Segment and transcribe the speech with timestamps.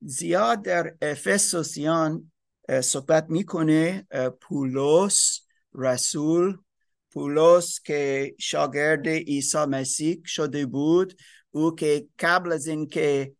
[0.00, 2.32] زیاد در افسوسیان
[2.82, 4.06] صحبت می‌کنه
[4.40, 5.40] پولس
[5.74, 6.58] رسول
[7.12, 11.16] پولس که شاگرد عیسی مسیح شده بود.
[11.50, 13.34] او که قبل از اینکه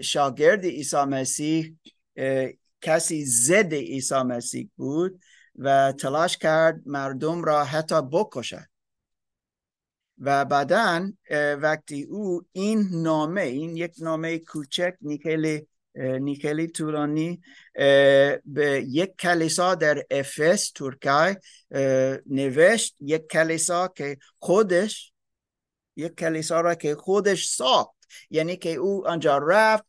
[0.00, 1.74] شاگرد عیسی مسیح
[2.80, 5.20] کسی ضد عیسی مسیح بود
[5.56, 8.66] و تلاش کرد مردم را حتی بکشد.
[10.18, 11.12] و بعدا
[11.60, 15.66] وقتی او این نامه این یک نامه کوچک نیکلی
[15.96, 17.40] نیکلی طولانی
[18.44, 21.40] به یک کلیسا در افس ترکیه
[22.26, 22.96] نوشت.
[23.00, 25.12] یک کلیسا که خودش
[25.96, 27.96] یک کلیسا را که خودش ساخت.
[28.30, 29.84] یعنی که او آنجا رفت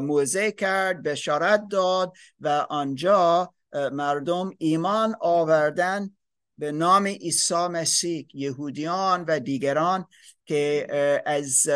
[0.00, 3.54] موزه کرد بشارت داد و آنجا
[3.92, 6.10] مردم ایمان آوردن
[6.58, 8.26] به نام عیسی مسیح.
[8.34, 10.06] یهودیان و دیگران
[10.46, 10.86] که
[11.26, 11.68] از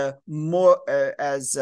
[1.19, 1.59] از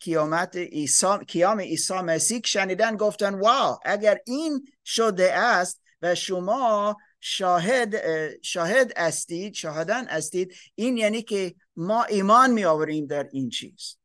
[0.00, 7.94] قیامت عیسی قیام عیسی مسیح شنیدن گفتن واو اگر این شده است و شما شاهد
[8.42, 13.96] شاهد استید شاهدان استید این یعنی که ما ایمان می آوریم در این چیز.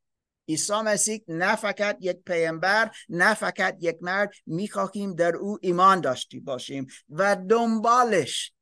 [0.50, 6.39] عیسی مسیح نه فقط یک پیامبر نه فقط یک مرد می‌خواهیم در او ایمان داشتی
[6.39, 8.54] باشیم و دنبالش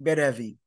[0.00, 0.60] برویم.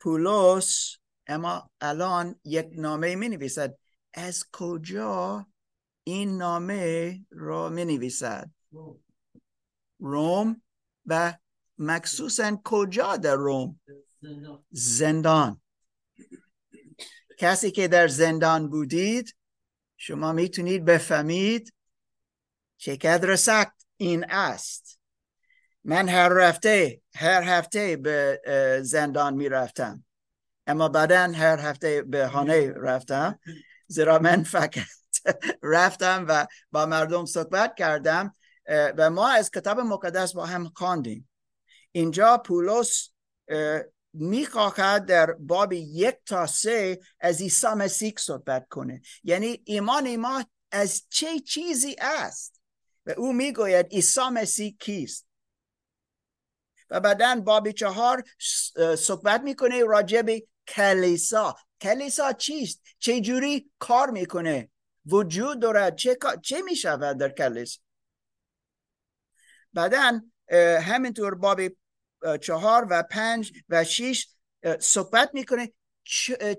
[0.00, 0.96] پولس
[1.32, 3.78] اما الان یک نامه می نویسد
[4.14, 5.46] از کجا
[6.04, 8.50] این نامه را می نویسد
[9.98, 10.62] روم.
[11.06, 11.38] و
[11.78, 13.80] مخصوصا کجا در روم؟
[14.70, 15.60] زندان.
[17.38, 19.36] کسی که در زندان بودید
[19.96, 21.74] شما می‌تونید بفهمید
[22.76, 25.00] چقدر سخت این است.
[25.84, 28.40] من هر هفته هر هفته به
[28.84, 30.04] زندان می‌رفتم.
[30.66, 33.38] اما بعدا هر هفته به خانه رفتم.
[33.86, 34.74] زیرا من فقط
[35.62, 38.34] رفتم و با مردم صحبت کردم
[38.68, 41.28] و ما از کتاب مقدس با هم خواندیم.
[41.92, 43.08] اینجا پولس
[44.12, 49.00] می‌خواهد در باب یک تا سه از عیسی مسیح صحبت کنه.
[49.24, 52.60] یعنی ایمان ما از چه چیزی است؟
[53.06, 55.26] و او می‌گوید عیسی مسیح کیست؟
[56.90, 58.24] و بعدا باب چهار
[58.98, 61.56] صحبت می‌کنه راجع به کلیسا.
[61.80, 64.70] کلیسا چیست؟ چه جوری کار می‌کنه؟
[65.06, 65.96] وجود دارد.
[65.96, 67.80] چه, چه می‌شود در کلیسا؟
[69.72, 70.20] بعدا
[70.82, 71.60] همینطور باب
[72.40, 74.28] چهار و پنج و شیش
[74.80, 75.72] صحبت می‌کنه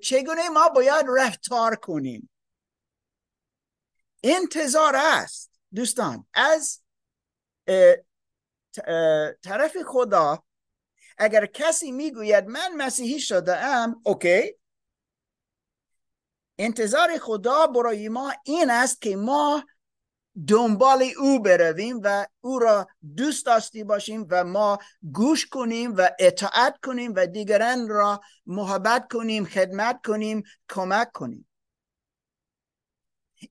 [0.02, 2.30] چگونه ما باید رفتار کنیم؟
[4.24, 6.28] انتظار است دوستان.
[6.34, 6.82] از
[9.44, 10.44] طرف خدا
[11.24, 14.56] اگر کسی می‌گوید من مسیحی شده ام اوکی.
[16.58, 19.64] انتظار خدا برای ما این است که ما
[20.48, 24.78] دنبال او برویم و او را دوست داشتی باشیم و ما
[25.14, 31.48] گوش کنیم و اطاعت کنیم و دیگران را محبت کنیم خدمت کنیم کمک کنیم.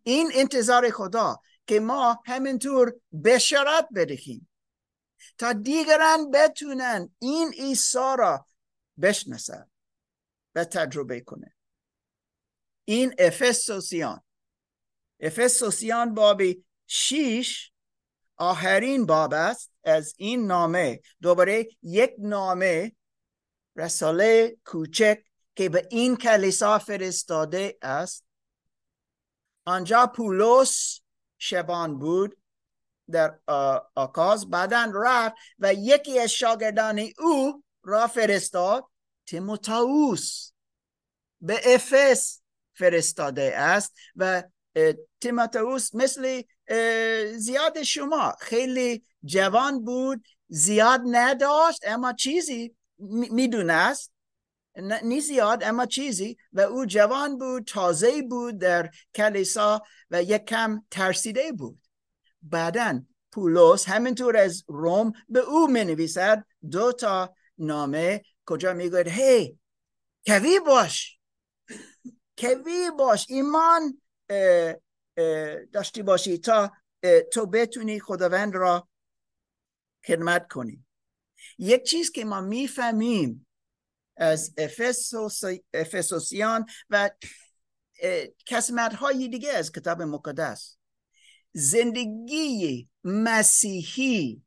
[0.03, 2.95] این انتظار خدا که ما همینطور
[3.25, 4.49] بشارت بدهیم.
[5.39, 8.47] تا دیگران بتونن این عیسی را
[9.03, 9.71] بشناسن
[10.55, 11.55] و تجربه کنه
[12.85, 14.23] این افسوسیان.
[15.21, 17.73] افسوسیان بابی شیش
[18.37, 21.01] آخرین باب است از این نامه.
[21.23, 22.93] دوباره یک نامه
[23.77, 25.25] رساله کوچک
[25.55, 28.25] که به این کلیسا فرستاده است.
[29.65, 31.01] آنجا پولس
[31.39, 32.42] شبان بود.
[33.11, 33.39] در
[33.95, 38.85] آکاز بعدا رفت و یکی از شاگردان او را فرستاد
[39.27, 40.53] تیموتائوس.
[41.41, 42.41] به افس
[42.75, 44.43] فرستاده است و
[45.21, 46.43] تیموتائوس مثل
[47.37, 52.77] زیاد شما خیلی جوان بود زیاد نداشت اما چیزی
[53.31, 54.13] می‌دونست.
[55.03, 60.85] نی زیاد اما چیزی و او جوان بود تازه بود در کلیسا و یک کم
[60.91, 61.82] ترسیده بود.
[62.43, 63.03] بعدا
[63.33, 68.23] پولس همینطور از روم به او می نویسد دو تا نامه.
[68.47, 69.59] کجا می‌گوید؟ هی
[70.27, 71.19] کوی باش.
[72.39, 73.27] کوی باش.
[73.29, 74.01] ایمان
[75.73, 76.73] داشتی باشی تا
[77.33, 78.89] تو بتونی خداوند را
[80.07, 80.85] خدمت کنی.
[81.59, 83.47] یک چیز که ما می‌فهمیم
[84.17, 84.55] از
[85.75, 87.11] افسوسیان و
[88.47, 90.77] کسمت های دیگه از کتاب مقدس
[91.53, 94.43] زندگی مسیحی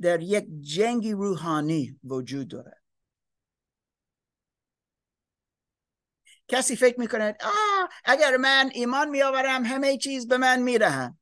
[0.00, 2.82] در یک جنگ روحانی وجود دارد.
[6.48, 11.18] کسی فکر می‌کند آه اگر من ایمان میآورم همه چیز به من میرهند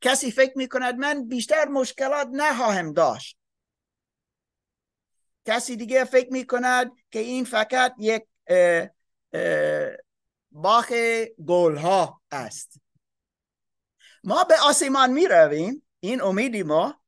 [0.00, 3.38] کسی فکر می‌کند من بیشتر مشکلات نخواهم داشت.
[5.44, 8.22] کسی دیگه فکر می‌کند که این فقط یک
[10.54, 10.92] باخ
[11.46, 12.80] گل ها است.
[14.24, 17.00] ما به آسمان می رویم این امیدی ما.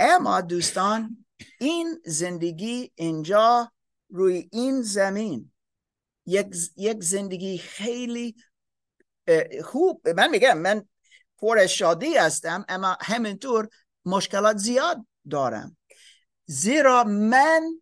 [0.00, 1.24] اما دوستان
[1.60, 3.72] این زندگی اینجا
[4.08, 5.52] روی این زمین.
[6.26, 8.36] یک, یک زندگی خیلی
[9.64, 10.08] خوب.
[10.08, 10.88] من میگم من
[11.38, 13.68] پر شادی هستم اما همینطور
[14.04, 15.76] مشکلات زیاد دارم.
[16.46, 17.80] زیرا من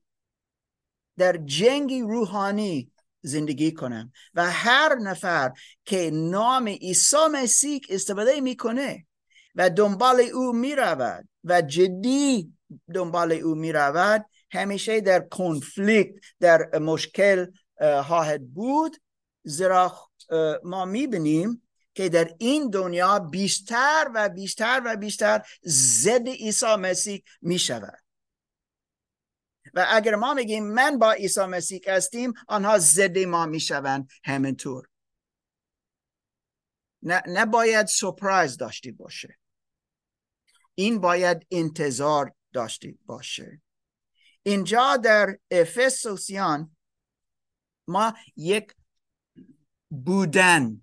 [1.19, 2.92] در جنگی روحانی
[3.23, 4.13] زندگی کنم.
[4.35, 5.53] و هر نفر
[5.85, 9.07] که نام عیسی مسیح استفاده می‌کنه
[9.55, 12.53] و دنبال او می‌رود و جدی
[12.95, 17.47] دنبال او می‌رود همیشه در کنفلیکت در مشکل
[18.03, 18.97] خواهد بود.
[19.45, 20.09] زیرا
[20.65, 21.63] ما می‌بینیم
[21.95, 28.02] که در این دنیا بیشتر و بیشتر و بیشتر ضد عیسی مسیح می‌شود.
[29.75, 34.89] و اگر ما میگیم من با عیسی مسیح هستیم آنها ضد ما می‌شوند همینطور.
[37.03, 39.39] نه نباید سپرایز داشتی باشه.
[40.75, 43.63] این باید انتظار داشتی باشه.
[44.43, 46.77] اینجا در افسوسیان
[47.89, 48.75] ما یک
[49.91, 50.83] بودن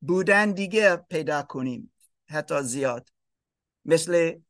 [0.00, 1.92] بودن دیگه پیدا کنیم
[2.28, 3.08] حتی زیاد.
[3.84, 4.40] مثل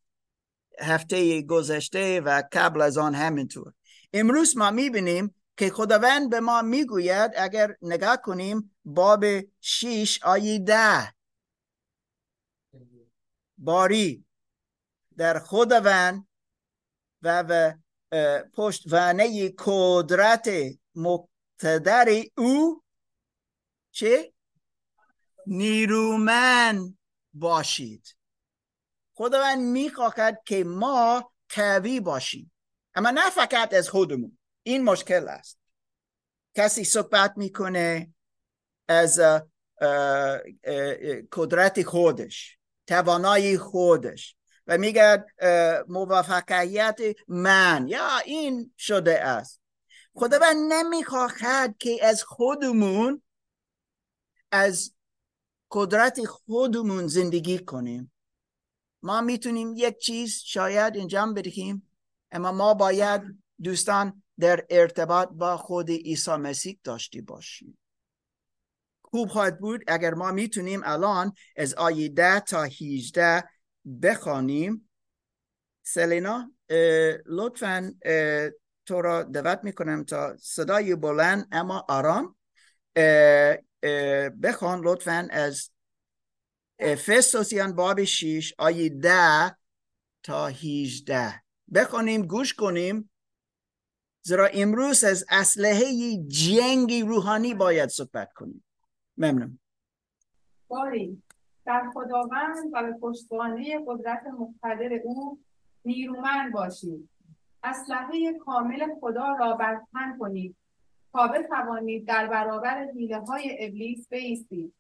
[0.81, 3.73] هفته گذشته و قبل از آن همینطور.
[4.13, 9.25] امروز ما می‌بینیم که خداوند به ما می‌گوید اگر نگاه کنیم باب
[9.61, 11.15] شیش آیه ده.
[13.59, 14.25] باری
[15.17, 16.29] در خداوند
[17.23, 17.73] و, و
[18.55, 20.51] پشت وانه قدرت
[20.95, 22.83] مقتدر او
[23.91, 24.33] چه؟
[25.47, 26.99] نیرومن
[27.35, 28.16] باشید.
[29.19, 32.53] خداوند می‌خواهد که ما قوی باشیم.
[32.95, 34.39] اما نه فقط از خودمون.
[34.63, 35.59] این مشکل است.
[36.55, 38.15] کسی صحبت می‌کنه
[38.89, 39.21] از
[41.33, 44.37] قدرت خودش توانایی خودش
[44.67, 45.25] و میگه
[45.89, 47.87] موفقیت من.
[47.89, 49.61] یا این شده است.
[50.15, 53.23] خداوند نمی‌خواهد که از خودمون
[54.53, 54.93] از
[55.71, 58.13] قدرت خودمون زندگی کنیم.
[59.07, 61.89] ما می‌تونیم یک چیز شاید انجام بدهیم
[62.33, 63.23] اما ما باید
[63.63, 67.79] دوستان در ارتباط با خود عیسی مسیح داشتی باشیم.
[69.03, 73.45] خوب خواهد بود اگر ما می‌تونیم الان از آیه ده تا 18
[74.03, 74.89] بخوانیم.
[75.83, 76.53] سلینا
[77.27, 77.95] لطفا
[78.87, 82.37] تو را دعوت می‌کنم تا صدای بلند اما آرام
[84.43, 85.71] بخوان لطفا از
[86.79, 89.57] افسوسیان باب 6 آیه ده
[90.23, 91.43] تا 18
[91.75, 93.11] بخونیم گوش کنیم.
[94.23, 98.65] زیرا امروز از اسلحه جنگی روحانی باید صحبت کنیم.
[99.17, 99.59] ممنون.
[100.69, 101.23] باری
[101.67, 105.39] در خداوند و به پشتوانه قدرت مقتدر او
[105.85, 107.09] نیرومند باشید
[107.63, 110.57] اسلحه کامل خدا را برتن کنید.
[111.13, 114.75] تا بتوانید در برابر حیله های ابلیس بیستید.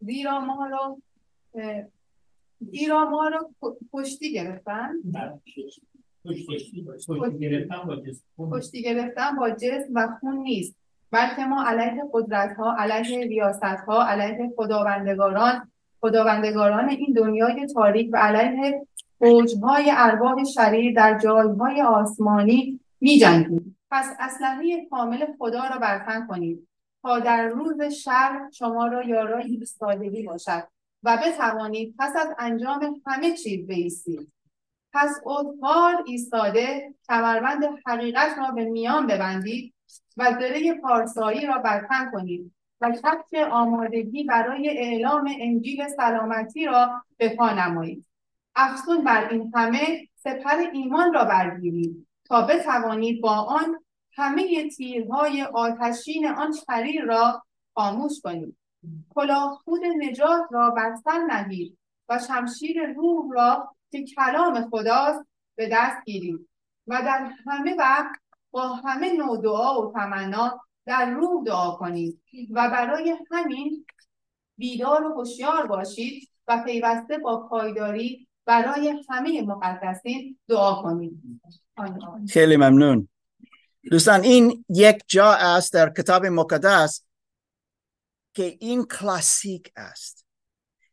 [0.00, 0.98] زیرا ما را
[2.60, 3.50] زیرا ما رو
[3.92, 4.90] پشتی گرفتن؟
[8.38, 9.94] پشتی گرفتن با جسم.
[9.94, 10.76] و خون نیست.
[11.10, 18.16] بلکه ما علیه قدرت ها علیه ریاست ها علیه خداوندگاران خداوندگاران این دنیای تاریک و
[18.16, 18.86] علیه
[19.62, 23.76] های ارواح شریر در جایهای آسمانی می جنگیم.
[23.90, 26.68] پس اسلحه کامل خدا را برتن کنید
[27.02, 30.68] تا در روز شر شما را یارای ایستادگی باشد.
[31.02, 34.32] و بتوانید پس از انجام همه چیز بیستید.
[34.92, 39.74] پس ادوار ایستاده کمربند حقیقت را به میان ببندید
[40.16, 47.28] و زره پارسایی را برتن کنید و کفش آمادگی برای اعلام انجیل سلامتی را به
[47.28, 48.06] پا نمایید.
[48.56, 53.84] افزون بر این همه سپر ایمان را برگیرید تا بتوانید با آن
[54.16, 57.42] همه تیرهای آتشین آن شریر را
[57.74, 58.56] خاموش کنید.
[59.14, 65.68] کلاه خود نجات را بر سر نهید و شمشیر روح را که کلام خداست به
[65.72, 66.48] دست گیرید
[66.86, 68.20] و در همه وقت
[68.50, 73.86] با همه نوع دعا و تمنا در روح دعا کنید و برای همین
[74.58, 81.22] بیدار و هوشیار باشید و پیوسته با پایداری برای همه مقدسین دعا کنید.
[82.30, 83.08] خیلی ممنون.
[83.90, 87.04] دوستان این یک جا است در کتاب مقدس
[88.34, 90.26] که این کلاسیک است.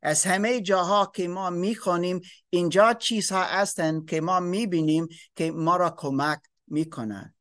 [0.02, 5.90] از همه جاها که ما می‌خوانیم اینجا چیزها هستند که ما می‌بینیم که ما را
[5.90, 7.36] کمک می‌کنند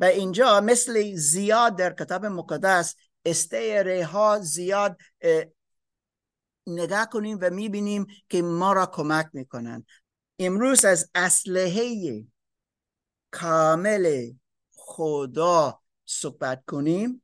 [0.00, 4.96] و اینجا مثل زیاد در کتاب مقدس استیره ها زیاد
[6.66, 9.86] نگاه کنیم و می‌بینیم که ما را کمک می‌کنند
[10.38, 12.24] امروز از اسلحه
[13.30, 14.32] کامل
[14.72, 17.22] خدا صحبت کنیم.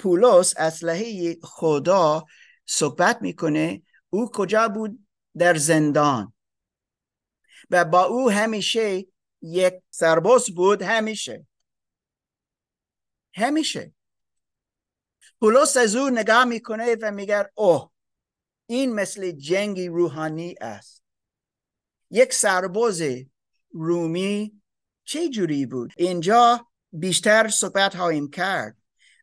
[0.00, 2.24] پولس اسلحه خدا
[2.66, 5.06] صحبت می‌کنه او کجا بود
[5.38, 6.32] در زندان؟
[7.70, 9.06] و با او همیشه
[9.42, 11.46] یک سرباز بود همیشه.
[13.34, 13.94] همیشه.
[15.40, 17.90] پولس از او نگاه می‌کنه و میگه اوه
[18.66, 21.04] این مثل جنگی روحانی است.
[22.10, 23.02] یک سرباز
[23.70, 24.62] رومی
[25.04, 28.79] چه جوری بود؟ اینجا بیشتر صحبت هایم کرد.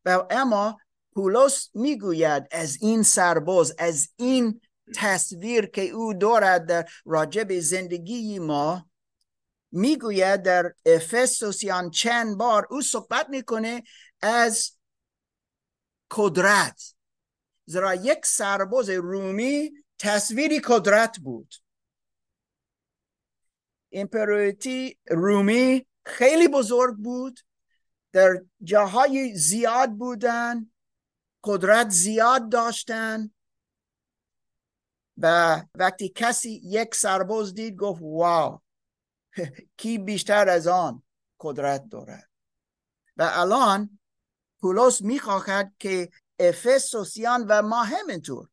[0.08, 0.78] و اما
[1.16, 4.62] پولس می‌گوید از این سرباز از این
[4.96, 8.90] تصویر که او دارد در راجب زندگی ما
[9.72, 13.84] می‌گوید در افسوسیان چند بار او صحبت می‌کنه
[14.22, 14.72] از
[16.12, 16.94] قدرت
[17.66, 21.56] زیرا یک سرباز رومی تصویری قدرت بود.
[23.92, 27.40] امپراطوری رومی خیلی بزرگ بود.
[28.12, 30.72] در جاهای زیاد بودن
[31.44, 33.32] قدرت زیاد داشتن
[35.18, 38.62] و وقتی کسی یک سرباز دید گفت واو
[39.78, 41.04] کی بیشتر از آن
[41.40, 42.30] قدرت دارد؟
[43.18, 44.00] و الان
[44.62, 46.10] پولس می‌خواهد که
[46.40, 48.50] افسوسیان و ما همینطور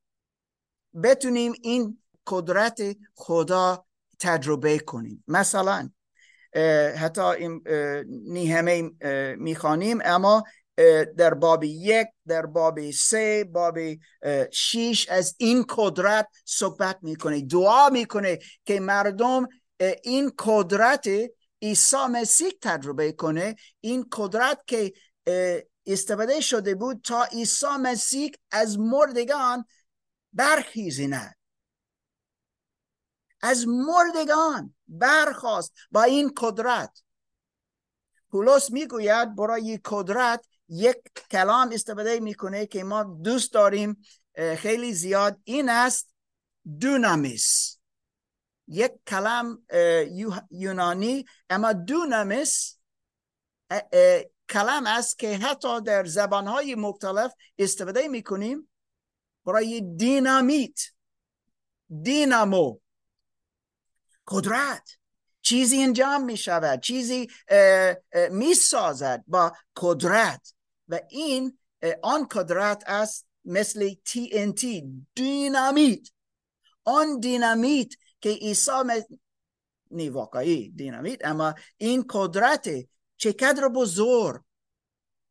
[1.02, 2.80] بتونیم این قدرت
[3.14, 3.86] خدا
[4.18, 5.24] تجربه کنیم.
[5.28, 5.90] مثلا
[6.96, 8.90] حتی این همه
[9.36, 9.98] می‌خوانیم.
[10.04, 10.44] اما
[11.16, 13.78] در باب یک در باب سه باب
[14.52, 19.48] شیش از این قدرت صحبت می‌کنه دعا می‌کنه که مردم
[20.02, 21.08] این قدرت
[21.62, 23.56] عیسی مسیح تجربه کنه.
[23.80, 24.92] این قدرت که
[25.86, 29.64] استفاده شده بود تا عیسی مسیح از مردگان
[30.32, 31.36] برخیزیند.
[33.44, 37.02] از مردگان برخواست با این قدرت.
[38.30, 40.96] پولس می‌گوید برای قدرت یک
[41.30, 44.02] کلام استفاده می‌کنه که ما دوست داریم
[44.56, 45.40] خیلی زیاد.
[45.44, 46.14] این است
[46.80, 47.78] دونامیس
[48.68, 49.66] یک کلام
[50.50, 52.78] یونانی اما دونامیس
[54.48, 58.70] کلام است که حتی در زبانهای مختلف استفاده می‌کنیم.
[59.46, 60.80] برای دینامیت
[62.02, 62.78] دینامو.
[64.28, 64.90] قدرت.
[65.42, 67.28] چیزی انجام می شود چیزی
[68.30, 70.54] می سازد با قدرت.
[70.88, 71.58] و این
[72.02, 76.08] آن قدرت است مثل TNT دینامیت.
[76.84, 77.88] آن دینامیت
[78.20, 78.70] که عیسی
[79.90, 82.68] نی واقعی دینامیت اما این قدرت
[83.16, 84.42] چقدر بزرگ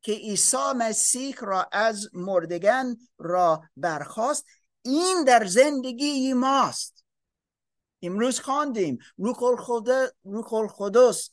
[0.01, 4.45] که عیسی مسیح را از مردگان را برخواست
[4.81, 7.02] این در زندگی ماست.
[8.03, 8.97] امروز خواندیم.
[9.17, 11.29] روح القدس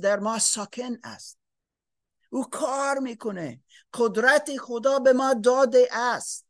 [0.00, 1.38] در ما ساکن است.
[2.30, 3.60] او کار می‌کنه.
[3.94, 6.46] قدرت خدا به ما داده است.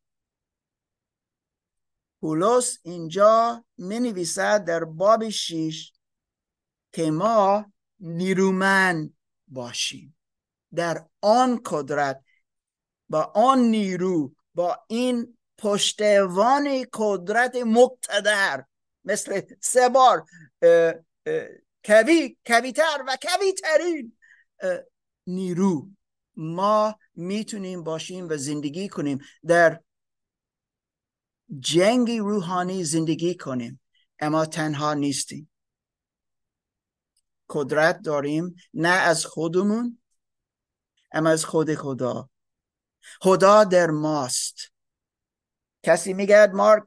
[2.20, 5.92] پولس اینجا می نویسد در باب شیش
[6.92, 9.16] که ما نیرومند
[9.48, 10.16] باشیم.
[10.74, 12.24] در آن قدرت
[13.08, 18.64] با آن نیرو با این پشتوان قدرت مقتدر.
[19.04, 20.26] مثل سه بار
[21.84, 24.16] کوی کویتر و کویترین
[25.26, 25.88] نیرو.
[26.36, 29.24] ما می‌تونیم باشیم و زندگی کنیم.
[29.46, 29.80] در
[31.58, 33.80] جنگی روحانی زندگی کنیم
[34.18, 35.50] اما تنها نیستیم.
[37.48, 40.02] قدرت داریم نه از خودمون
[41.12, 42.30] اما از خود خدا.
[43.20, 44.72] خدا در ماست.
[45.82, 46.82] کسی میگه مارک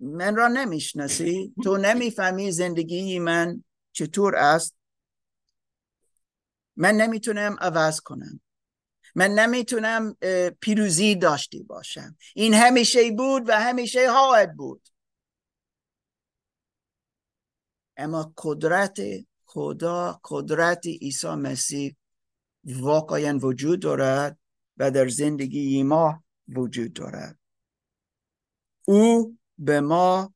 [0.00, 4.76] من را نمی‌شناسی؟ تو نمی‌فهمی زندگی من چطور است؟
[6.76, 8.40] من نمی‌تونم عوض کنم.
[9.14, 10.16] من نمی‌تونم
[10.60, 12.16] پیروزی داشتی باشم.
[12.34, 14.88] این همیشه بود و همیشه خواهد بود.
[17.96, 18.98] اما قدرت
[19.44, 21.96] خدا قدرت عیسی مسیح
[22.64, 24.38] واقعا وجود دارد
[24.76, 27.38] و در زندگی ما وجود دارد.
[28.84, 30.34] او به ما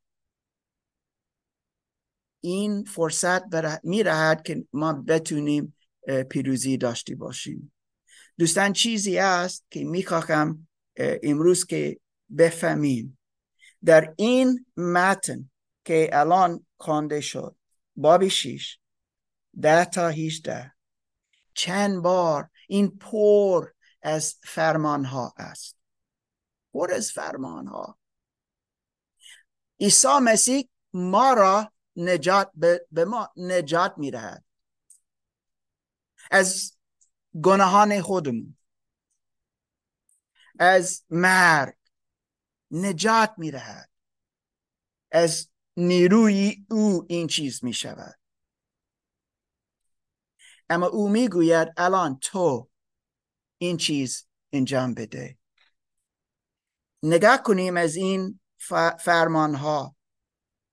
[2.41, 3.43] این فرصت
[3.85, 5.77] میرهد که ما بتونیم
[6.31, 7.73] پیروزی داشته باشیم.
[8.39, 12.01] دوستان چیزی است که می‌خواهم امروز که
[12.39, 13.19] بفهمیم.
[13.85, 15.51] در این متن
[15.85, 17.57] که الان خوانده شد
[17.97, 18.79] بابی شیش
[19.63, 20.75] ده تا هیچده
[21.55, 23.71] چند بار این پر
[24.03, 25.77] از فرمان ها است.
[26.73, 27.99] پر از فرمان ها
[29.81, 32.51] عیسی مسیح ما را نجات
[32.91, 34.45] به ما نجات می‌دهد.
[36.31, 36.77] از
[37.45, 38.57] گناهان خودمون
[40.59, 41.75] از مرگ
[42.71, 43.91] نجات می‌دهد.
[45.11, 48.19] از نیروی او این چیز می شود
[50.71, 52.71] اما او می‌گوید الان تو
[53.59, 55.39] این چیز انجام بده.
[57.03, 58.41] نگاه کنیم از این
[58.99, 59.97] فرمان ها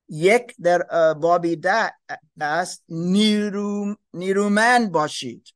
[0.10, 1.94] یک در بابی ده
[2.41, 5.53] است نیرو نیرومند باشید.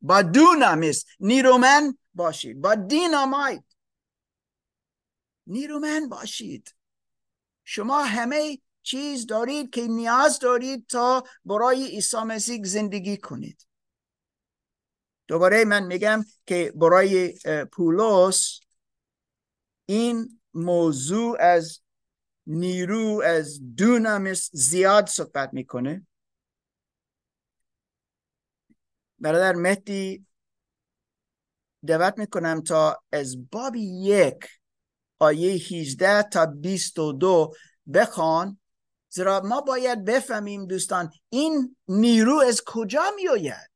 [0.00, 2.60] با دونامیس نیرومند باشید.
[2.60, 3.64] با دینامایت
[5.46, 6.74] نیرومند باشید.
[7.64, 13.66] شما همه چیز دارید که نیاز دارید تا برای عیسی مسیح زندگی کنید.
[15.26, 17.38] دوباره من میگم که برای
[17.72, 18.60] پولس
[19.86, 21.80] این موضوع از
[22.46, 26.06] نیرو از دونامیس زیاد صحبت می‌کنه.
[29.18, 30.26] برادر مهدی
[31.86, 34.48] دعوت می‌کنم تا از باب یک
[35.18, 37.52] آیه 18 تا 22
[37.94, 38.60] بخوان.
[39.08, 43.70] زیرا ما باید بفهمیم دوستان این نیرو از کجا میآید؟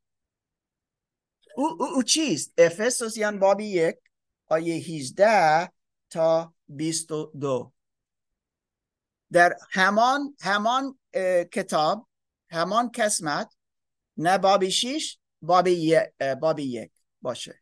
[1.56, 3.96] او, او, او چیست؟ افسوسیان باب یک
[4.46, 5.72] آیه 18
[6.10, 7.72] تا 22
[9.32, 10.98] در همان همان
[11.52, 12.06] کتاب
[12.50, 13.54] همان قسمت
[14.16, 15.68] نه باب 6 باب,
[16.40, 17.54] باب یک باشه.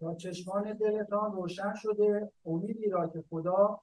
[0.00, 3.80] تا چشمان دلتان روشن شده امیدی را که خدا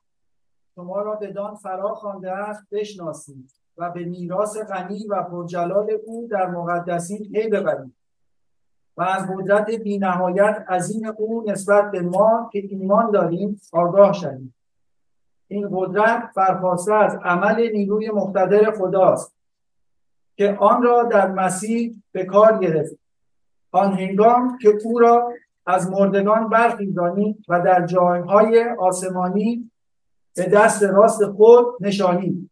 [0.76, 6.50] شما را بدان فرا خوانده است بشناسید و به میراث غنی و پرجلال او در
[6.50, 7.94] مقدسین پی ببرید.
[8.97, 14.53] و از قدرت بینهایت عظیم او نسبت به ما که ایمان داریم آگاه شوید
[15.47, 19.36] این قدرت برخواسته از عمل نیروی مقتدر خداست
[20.38, 22.99] که آن را در مسیح به کار گرفت.
[23.71, 25.31] آن هنگام که او را
[25.65, 29.71] از مردگان برخیزانید و در جایهای آسمانی
[30.36, 32.51] به دست راست خود نشانید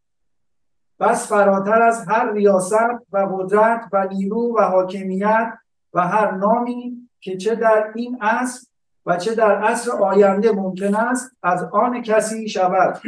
[0.99, 2.73] بس فراتر از هر ریاست
[3.11, 5.53] و قدرت و نیرو و حاکمیت
[5.93, 8.67] و هر نامی که چه در این عصر
[9.05, 13.01] و چه در عصر آینده ممکن است از آن کسی شود.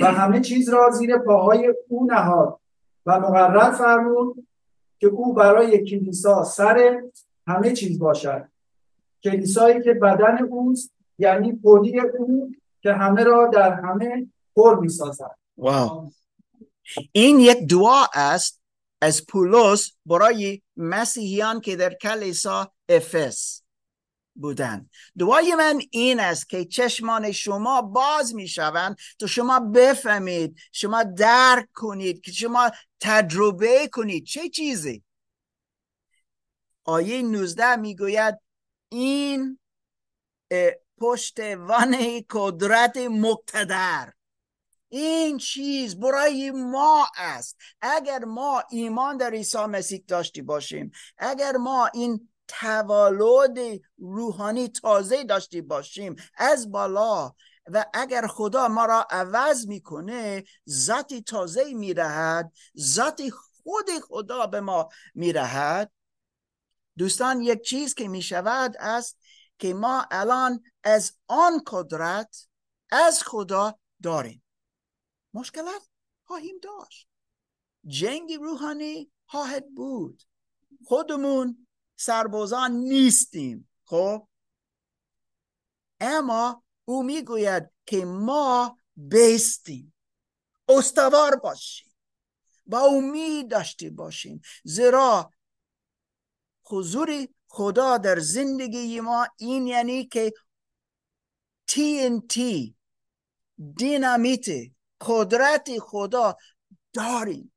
[0.00, 2.60] و همه چیز را زیر پاهای او نهاد
[3.06, 4.46] و مقرر فرمود
[5.00, 7.02] که او برای کلیسا سر
[7.46, 8.48] همه چیز باشد.
[9.24, 15.36] کلیسایی که بدن اوست یعنی پولی او که همه را در همه پر می سازد
[15.58, 16.10] واو.
[17.12, 18.62] این یک دعا است
[19.02, 23.62] از پولس برای مسیحیان که در کلیسا افس
[24.34, 31.02] بودن دعای من این است که چشمان شما باز می شوند تو شما بفهمید شما
[31.02, 34.24] درک کنید که شما تجربه کنید.
[34.24, 35.04] چه چیزی؟
[36.84, 38.38] آیه 19 می‌گوید
[38.88, 39.58] این
[40.98, 41.96] پشتوان
[42.30, 44.12] قدرت مقتدر.
[44.88, 47.56] این چیز برای ما است.
[47.80, 55.60] اگر ما ایمان در عیسی مسیح داشتی باشیم اگر ما این تولد روحانی تازه داشتی
[55.60, 57.32] باشیم از بالا
[57.70, 64.88] و اگر خدا ما را عوض می‌کنه ذاتی تازه میرهد ذاتی خود خدا به ما
[65.14, 65.92] میرهد.
[66.98, 69.18] دوستان یک چیز که می‌شود است
[69.58, 72.46] که ما الان از آن قدرت
[72.90, 74.42] از خدا داریم.
[75.34, 75.88] مشکلات
[76.24, 77.08] خواهیم داشت.
[77.86, 80.22] جنگ روحانی خواهد بود.
[80.84, 83.70] خودمون سربازان نیستیم.
[83.84, 84.28] خب؟
[86.00, 89.94] اما او می‌گوید که ما بیستیم
[90.68, 91.94] استوار باشیم.
[92.66, 94.40] با امید داشته باشیم.
[94.64, 95.30] زیرا
[96.64, 100.32] حضور خدا در زندگی ما این یعنی که
[101.70, 102.40] TNT
[103.76, 104.46] دینامیت
[105.00, 106.36] قدرت خدا
[106.92, 107.52] داریم.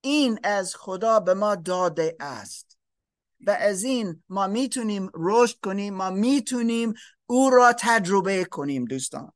[0.00, 2.78] این از خدا به ما داده است.
[3.46, 6.94] و از این ما می‌تونیم رشد کنیم ما می‌تونیم
[7.26, 9.32] او را تجربه کنیم دوستان.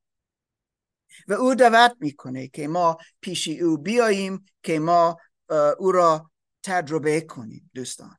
[1.28, 5.16] و او دعوت می‌کنه که ما پیش او بیاییم که ما
[5.78, 6.30] او را
[6.62, 8.18] تجربه کنیم دوستان.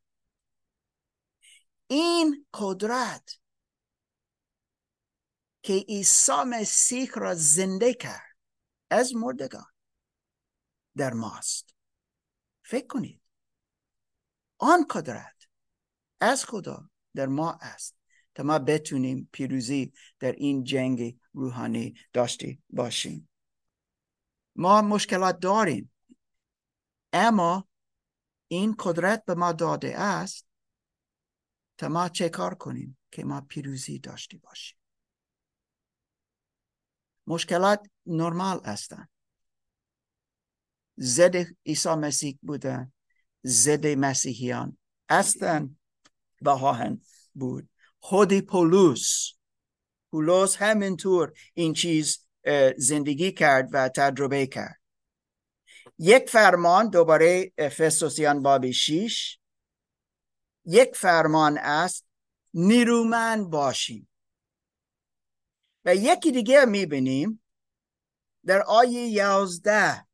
[1.87, 3.37] این قدرت
[5.63, 8.37] که عیسی مسیح را زنده کرد
[8.89, 9.65] از مردگان
[10.97, 11.75] در ماست
[12.63, 13.21] فکر کنید
[14.57, 15.47] آن قدرت
[16.19, 17.95] از خدا در ما است
[18.35, 23.29] تا ما بتونیم پیروزی در این جنگ روحانی داشته باشیم.
[24.55, 25.91] ما مشکلات داریم
[27.13, 27.67] اما
[28.47, 30.47] این قدرت به ما داده است
[31.77, 34.82] تا ما چه کار کنیم که ما پیروزی داشته باشیم؟
[37.27, 39.09] مشکلات نرمال هستند
[40.99, 42.93] ضد عیسی مسیح بودن
[43.45, 44.77] ضد مسیحیان
[45.09, 45.79] هستند
[46.41, 47.69] و خواهند بود.
[47.99, 49.33] خودی پولوس
[50.11, 52.27] پولوس همینطور این چیز
[52.77, 54.81] زندگی کرد و تجربه کرد.
[55.97, 59.39] یک فرمان دوباره فسوسیان باب شیش.
[60.65, 62.05] یک فرمان است
[62.53, 64.07] نیرومند باشیم.
[65.85, 67.43] و یکی دیگه می‌بینیم.
[68.45, 70.07] در آیه یازده.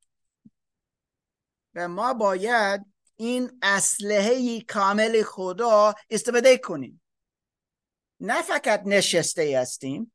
[1.75, 7.01] و ما باید این اسلحه کامل خدا استفاده کنیم.
[8.19, 10.13] نه فقط نشسته هستیم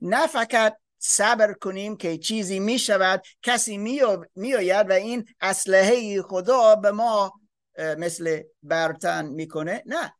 [0.00, 6.76] نه فقط صبر کنیم که چیزی می شود کسی می آید و این اسلحه خدا
[6.76, 7.40] به ما
[7.78, 9.82] مثل برتن می‌کنه.
[9.86, 10.14] نه.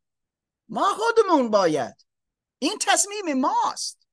[0.68, 2.06] ما خودمون باید.
[2.58, 4.05] این تصمیم ماست.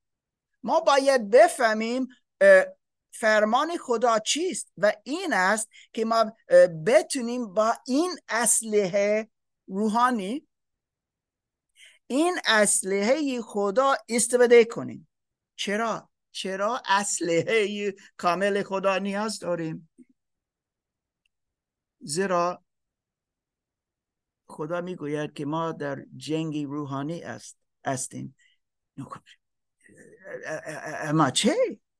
[0.64, 2.08] ما باید بفهمیم
[3.10, 6.36] فرمان خدا چیست و این است که ما
[6.86, 9.28] بتونیم با این اسلحه
[9.66, 10.46] روحانی
[12.06, 15.08] این اسلحه خدا استفاده کنیم.
[15.56, 19.90] چرا؟ چرا اسلحه کامل خدا نیاز داریم؟
[22.00, 22.64] زیرا
[24.46, 28.36] خدا می‌گوید که ما در جنگی روحانی است هستیم.
[31.02, 31.54] اما چه؟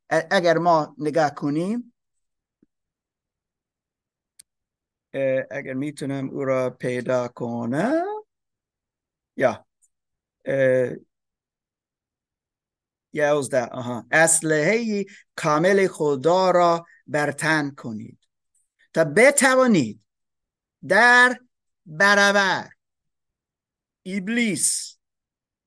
[0.09, 1.95] اگر ما نگاه کنیم
[5.51, 8.05] اگر می‌تونم او را پیدا کنم
[9.37, 9.67] یا
[13.13, 14.07] یازده آها.
[14.11, 15.05] اسلحه
[15.37, 18.19] کامل خدا را برتن کنید
[18.93, 20.01] تا بتوانید
[20.89, 21.41] در
[21.87, 22.71] برابر
[24.07, 24.99] ابلیس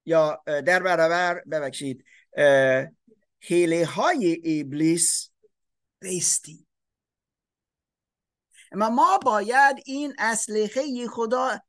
[0.05, 2.05] یا در برابر ببخشید
[3.41, 5.29] حیله های ابلیس
[5.99, 6.67] بیستی
[8.71, 11.59] اما ما باید این اسلحه خدا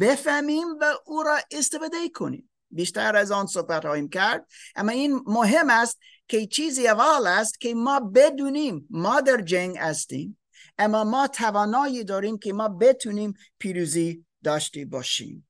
[0.00, 2.50] بفهمیم و او را استفاده کنیم.
[2.70, 4.46] بیشتر از آن صحبت هاییم کرد.
[4.76, 10.38] اما این مهم است که چیزی اول است که ما بدونیم ما در جنگ هستیم.
[10.78, 15.48] اما ما توانایی داریم که ما بتونیم پیروزی داشته باشیم.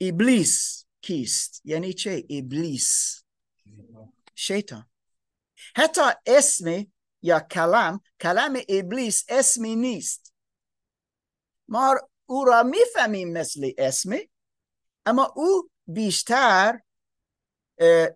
[0.00, 3.22] ابلیس کیست؟ یعنی چه؟ ابلیس.
[4.34, 4.90] شیطان.
[5.76, 6.86] حتی اسم
[7.22, 10.32] یا کلام کلام ابلیس اسمی نیست.
[11.68, 11.94] ما
[12.26, 14.30] او را می‌فهمیم مثل اسمی
[15.06, 16.80] اما او بیشتر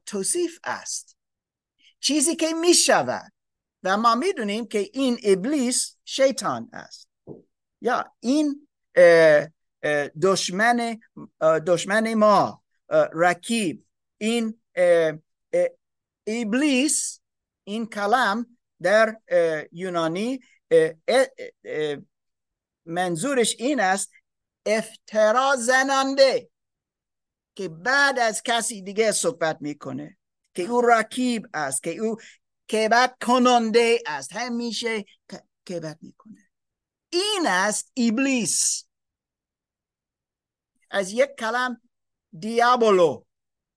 [0.06, 1.16] توصیف است.
[2.00, 3.32] چیزی که می‌شود
[3.82, 7.08] و ما می‌دونیم که این ابلیس شیطان است.
[7.80, 8.68] یا این
[10.22, 11.00] دشمن
[11.66, 12.63] دشمن ما.
[12.90, 13.86] رکیب
[14.18, 14.60] این
[16.26, 17.20] ابلیس
[17.64, 19.16] این کلام در
[19.72, 20.40] یونانی
[22.86, 24.10] منظورش این است
[24.66, 26.50] افترا زننده
[27.56, 30.16] که بعد از کسی دیگه صحبت می‌کنه
[30.54, 32.16] که او رکیب است که او
[32.70, 35.04] کبت کننده است همیشه
[35.68, 36.50] کبت می‌کنه.
[37.10, 38.84] این است ابلیس.
[40.90, 41.80] از یک کلم
[42.38, 43.24] دیابولو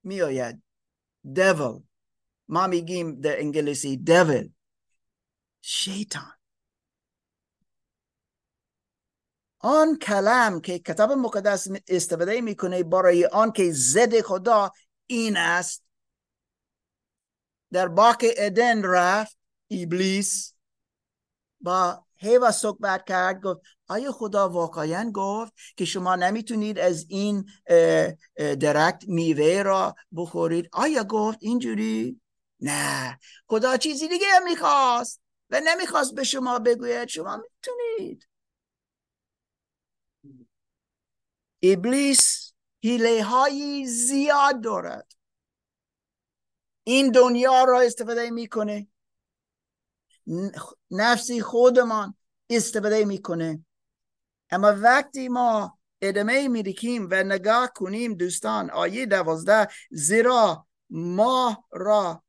[0.03, 0.63] می آید
[1.35, 1.83] devil.
[2.47, 4.49] ما میگیم در انگلیسی devil.
[5.61, 6.33] شیطان
[9.59, 14.71] آن کلم که کتاب مقدس استفاده می‌کنه برای آن که زد خدا
[15.07, 15.83] این است
[17.71, 19.37] در باک ادن رفت
[19.71, 20.53] ابلیس
[21.61, 27.49] با هیوا صحبت کرد گفت آیا خدا واقعا گفت که شما نمی‌تونید از این
[28.35, 32.21] درکت میوه را بخورید؟ آیا گفت اینجوری؟
[32.59, 33.19] نه.
[33.47, 37.07] خدا چیزی دیگه می‌خواست و نمی‌خواست به شما بگوید.
[37.07, 38.27] شما می‌تونید.
[41.61, 45.11] ابلیس هیله های زیاد دارد.
[46.83, 48.87] این دنیا را استفاده می‌کنه.
[50.91, 52.15] نفسی خودمان
[52.49, 53.65] استفاده می‌کنه.
[54.49, 62.23] اما وقتی ما ادامه میریکیم و نگاه کنیم دوستان آیه دوازده زیرا ما را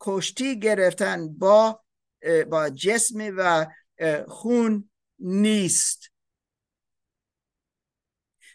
[0.00, 1.82] کشتی گرفتن با
[2.50, 3.66] با جسم و
[4.28, 6.10] خون نیست.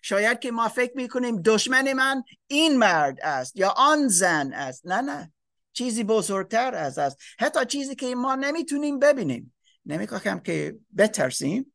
[0.02, 4.88] شاید که ما فکر می‌کنیم دشمن من این مرد است یا آن زن است.
[4.88, 5.34] نه نه.
[5.74, 7.18] چیزی بزرگتر از است.
[7.40, 9.54] حتی چیزی که ما نمی‌تونیم ببینیم.
[9.86, 11.73] نمی‌خواهم که بترسیم.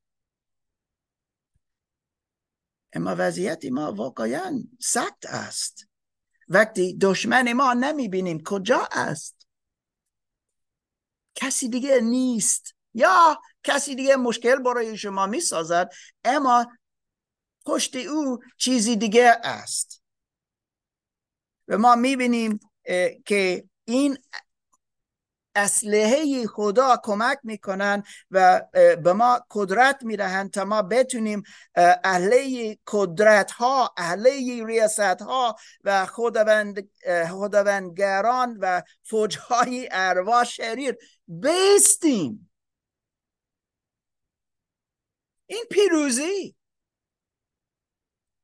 [2.93, 5.87] اما وضعیت ما واقعا سخت است.
[6.49, 9.47] وقتی دشمن ما نمی‌بینیم کجا است؟
[11.35, 12.75] کسی دیگه نیست.
[12.95, 15.91] یا کسی دیگه مشکل برای شما می‌سازد
[16.25, 16.67] اما
[17.67, 20.03] پشت او چیزی دیگه است.
[21.69, 22.61] و ما می‌بینیم
[23.25, 24.19] که این
[25.59, 28.63] اسلحه خدا کمک می‌کنن و
[29.03, 31.43] به ما قدرت می‌دهند تا ما بتونیم
[32.05, 36.91] اهله قدرت ها اهله ریاست ها و خداوند
[37.31, 42.51] خداوندگران و فوجهای ارواح شریر بیستیم.
[45.47, 46.57] این پیروزی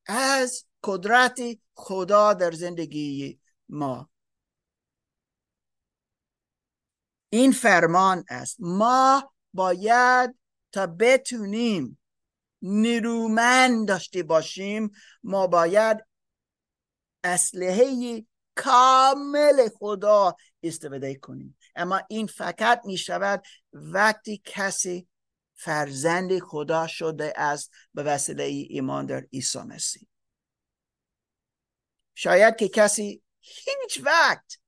[0.07, 1.40] از قدرت
[1.74, 4.11] خدا در زندگی ما
[7.35, 8.57] این فرمان است.
[8.61, 10.38] ما باید
[10.73, 11.99] تا بتونیم
[12.62, 14.90] نیرومند داشته باشیم
[15.23, 15.97] ما باید
[17.25, 21.57] اسلحه کامل خدا استفاده کنیم.
[21.77, 23.42] اما این فقط می شود
[23.73, 25.09] وقتی کسی
[25.55, 30.07] فرزند خدا شده است به وسیله ایمان در عیسی مسیح.
[32.14, 34.59] شاید که کسی هیچ وقت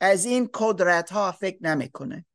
[0.00, 2.26] از این قدرت ها فکر نمی‌کنه.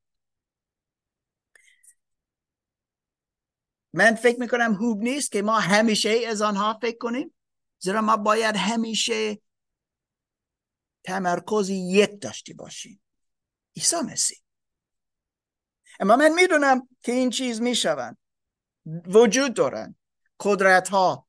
[3.94, 7.36] من فکر می‌کنم خوب نیست که ما همیشه از آنها فکر کنیم
[7.80, 9.42] زیرا ما باید همیشه
[11.04, 13.02] تمرکز یک داشته باشیم.
[13.76, 14.38] عیسی مسیح.
[16.00, 18.18] اما من می‌دونم که این چیز می‌شوند.
[19.08, 19.96] وجود دارن
[20.40, 21.28] قدرت ها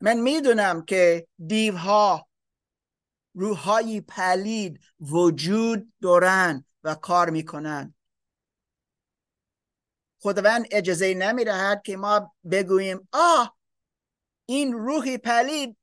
[0.00, 2.27] من می‌دونم که دیوها
[3.38, 7.94] روحهای پلید وجود دارن و کار می‌کنن.
[10.20, 13.56] خداوند اجازه نمی‌دهد که ما بگوییم آه
[14.46, 15.76] این روحی پلید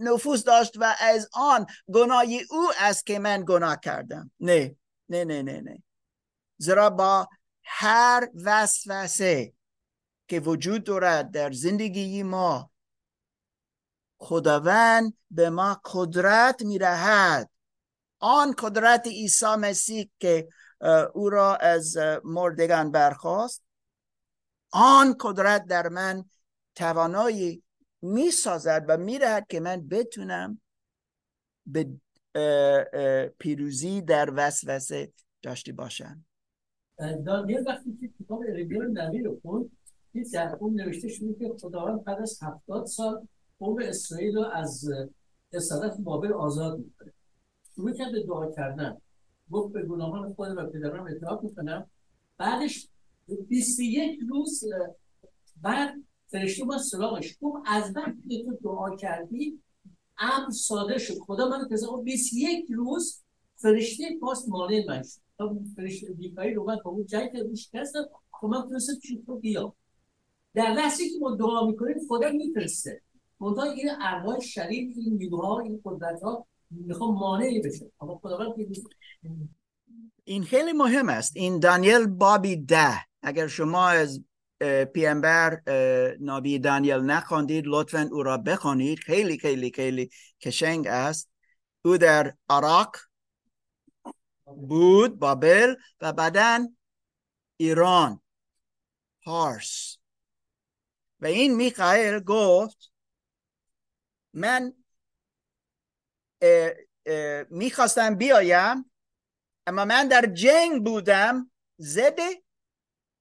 [0.00, 4.30] نفوذ داشت و از آن گناه او است که من گناه کردم.
[4.40, 4.76] نه
[5.08, 5.82] نه نه نه نه.
[6.56, 7.28] زیرا با
[7.62, 9.52] هر وسوسه
[10.28, 12.70] که وجود دارد در زندگی ما
[14.24, 17.50] خداوند به ما قدرت می‌دهد.
[18.18, 20.48] آن قدرت عیسی مسیح که
[21.14, 23.62] او را از مردگان برخواست
[24.72, 26.24] آن قدرت در من
[26.74, 27.62] توانایی
[28.02, 30.60] می‌سازد و می‌دهد که من بتونم
[31.66, 31.88] به
[33.38, 36.24] پیروزی در وسوسه داشته باشم.
[37.26, 39.70] دانیل وقتی که کتاب ارمیای نبی رو خوند
[40.32, 44.88] در اون نوشته شده که خداوند بعد از هفتاد سال قوم اسرائیل رو از
[45.52, 47.12] اسارت بابل آزاد می‌کنه.
[47.74, 48.96] شروع کرد به دعا کردن.
[49.50, 51.90] گفت به گناهان خود و پدران اعتراف می‌کنم.
[52.38, 52.88] بعدش
[53.48, 54.64] 21 روز
[55.62, 55.94] بعد
[56.28, 57.36] فرشته ما سراغش.
[57.40, 59.60] گفت از وقتی تو دعا کردی
[60.18, 61.14] امر ساده شد.
[61.18, 63.22] خدا من که 21 روز
[63.56, 65.20] فرشته پاس مانع من شد.
[65.38, 68.92] تا فرشته بیکاری رو من با جایی که روش کردم خب من تونستم
[69.26, 69.74] تو بیا.
[70.54, 73.02] در لحظه که ما دعا می‌کنیم خدا میفرسته.
[73.44, 77.90] منتها این ارواح شریر این نیروها این قدرت ها می‌خوام مانعی بشه.
[78.00, 78.54] اما خداوند
[80.24, 81.36] این خیلی مهم است.
[81.36, 83.06] این دانیل بابی ده.
[83.22, 84.24] اگر شما از
[84.94, 85.60] پیامبر
[86.20, 88.98] نبی دانیل نخواندید لطفا او را بخوانید.
[88.98, 91.30] خیلی خیلی خیلی کشنگ است.
[91.84, 92.96] او در عراق
[94.44, 96.68] بود بابل و بعدا
[97.56, 98.20] ایران.
[99.24, 99.98] پارس
[101.20, 102.93] و این میخائیل گفت
[104.34, 104.84] من
[107.50, 108.90] می‌خواستم بیایم
[109.66, 112.42] اما من در جنگ بودم زده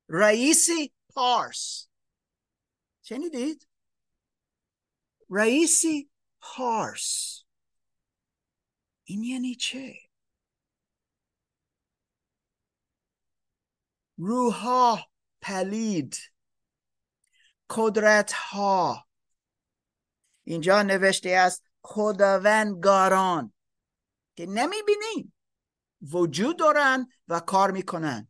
[0.09, 1.87] رئیسی پارس
[3.01, 3.67] شنیدید؟
[5.29, 7.43] رئیسی پارس
[9.03, 9.95] این یعنی چه؟
[14.17, 14.97] روحا
[15.41, 16.17] پلید
[17.69, 19.07] قدرت ها
[20.43, 23.53] اینجا نوشته است خداوندگاران
[24.35, 25.33] که نمی‌بینیم
[26.01, 28.27] وجود دارن و کار می‌کنن.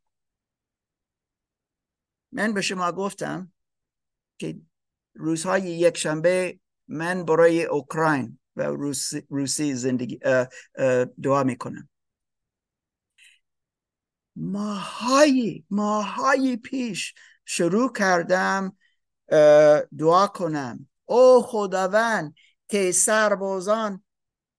[2.32, 3.54] من به شما گفتم
[4.38, 4.62] که
[5.14, 8.64] روزهای یک شنبه من برای اوکراین و
[9.30, 10.20] روسی زندگی
[11.24, 11.90] دعا می‌کنم.
[14.36, 17.14] ماهای ماهای پیش
[17.46, 18.78] شروع کردم
[19.98, 20.90] دعا کنم.
[21.06, 22.36] او خداوند
[22.68, 24.04] که سربازان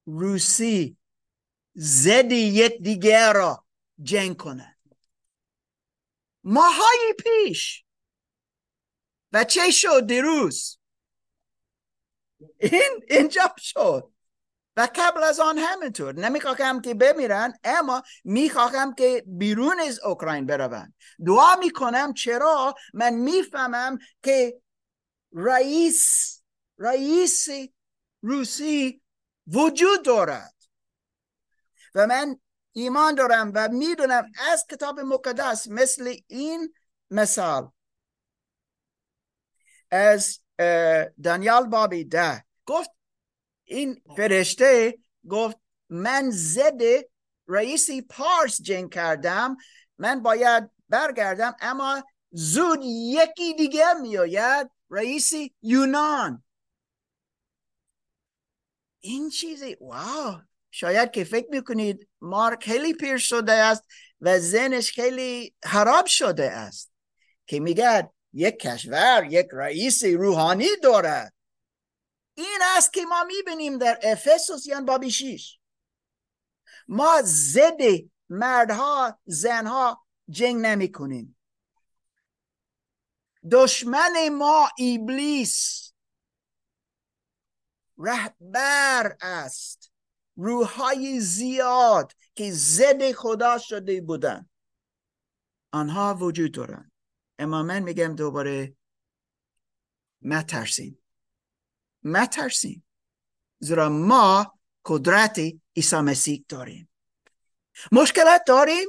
[0.07, 0.97] روسی
[1.77, 3.65] ضد یک دیگر را
[4.03, 4.79] جنگ کنند.
[6.45, 7.85] ماهای پیش
[9.33, 10.79] و چه شد دیروز؟
[12.61, 14.11] این اینجا شد.
[14.77, 20.95] و قبل از آن همینطور نمی‌خواهم که بمیرن اما می‌خواهم که بیرون از اوکراین بروند.
[21.27, 24.63] دعا می‌کنم چرا؟ من می‌فهمم که
[25.35, 26.43] رئیس
[26.79, 27.49] رئیس
[28.23, 29.03] روسی
[29.47, 30.55] وجود دارد.
[31.95, 32.41] و من
[32.73, 36.75] ایمان دارم و می‌دونم از کتاب مقدس مثل این
[37.11, 37.71] مثال.
[39.91, 40.41] از
[41.23, 42.45] دانیال بابی ده.
[42.67, 42.91] گفت
[43.65, 45.57] این فرشته گفت
[45.89, 46.81] من زد
[47.49, 49.57] رئیسی پارس جنگ کردم.
[49.99, 54.71] من باید برگردم اما زود یکی دیگه میآید.
[54.91, 56.45] رئیسی یونان.
[59.01, 60.41] این چیزی واو.
[60.71, 63.85] شاید که فکر می‌کنید مارک خیلی پیر شده است
[64.21, 66.93] و ذهنش خیلی خراب شده است
[67.47, 71.35] که میگه یک کشور یک رئیس روحانی دارد
[72.35, 75.59] این است که ما می‌بینیم در افسوس یان بابی شیش.
[76.89, 77.81] ما ضد
[78.29, 81.37] مردها زنها جنگ نمی کنیم
[83.51, 85.93] دشمن ما ابلیس
[87.99, 89.91] رهبر است.
[90.37, 94.49] روحای زیاد که زد خدا شده بودن.
[95.73, 96.93] آنها وجود دارن
[97.39, 98.77] اما من میگم دوباره
[100.23, 101.03] مترسیم.
[102.03, 102.87] مترسیم.
[103.59, 105.41] زیرا ما قدرت
[105.77, 106.91] عیسی مسیح داریم.
[107.93, 108.89] مشکلات داریم.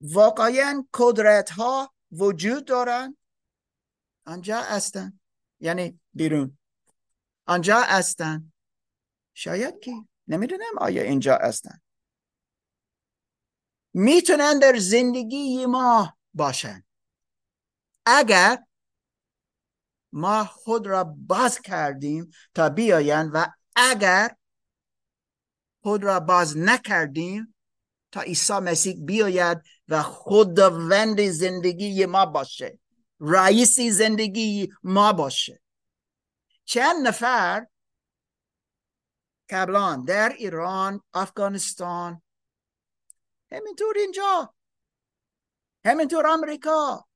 [0.00, 3.16] واقعا قدرت ها وجود دارن
[4.26, 5.20] آنجا هستن.
[5.60, 6.58] یعنی بیرون.
[7.46, 8.52] آنجا هستن.
[9.34, 9.92] شاید که
[10.28, 11.80] نمی‌دونم آیا اینجا هستن.
[13.94, 16.84] می‌تونن در زندگی ما باشن.
[18.06, 18.64] اگر
[20.12, 24.36] ما خود را باز کردیم تا بیاین و اگر
[25.82, 27.54] خود را باز نکردیم
[28.12, 32.78] تا عیسی مسیح بیاید و خداوند زندگی ما باشه.
[33.20, 35.60] رئیسی زندگی ما باشه.
[36.64, 37.66] چند نفر
[39.50, 42.22] قبلان در ایران افغانستان
[43.52, 44.54] همینطور اینجا
[45.84, 47.08] همینطور آمریکا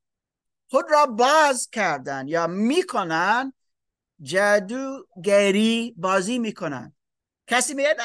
[0.71, 3.53] خود را باز کردن یا می‌کنن
[4.23, 6.97] جادوگری بازی می‌کنن.
[7.47, 7.97] کسی میاد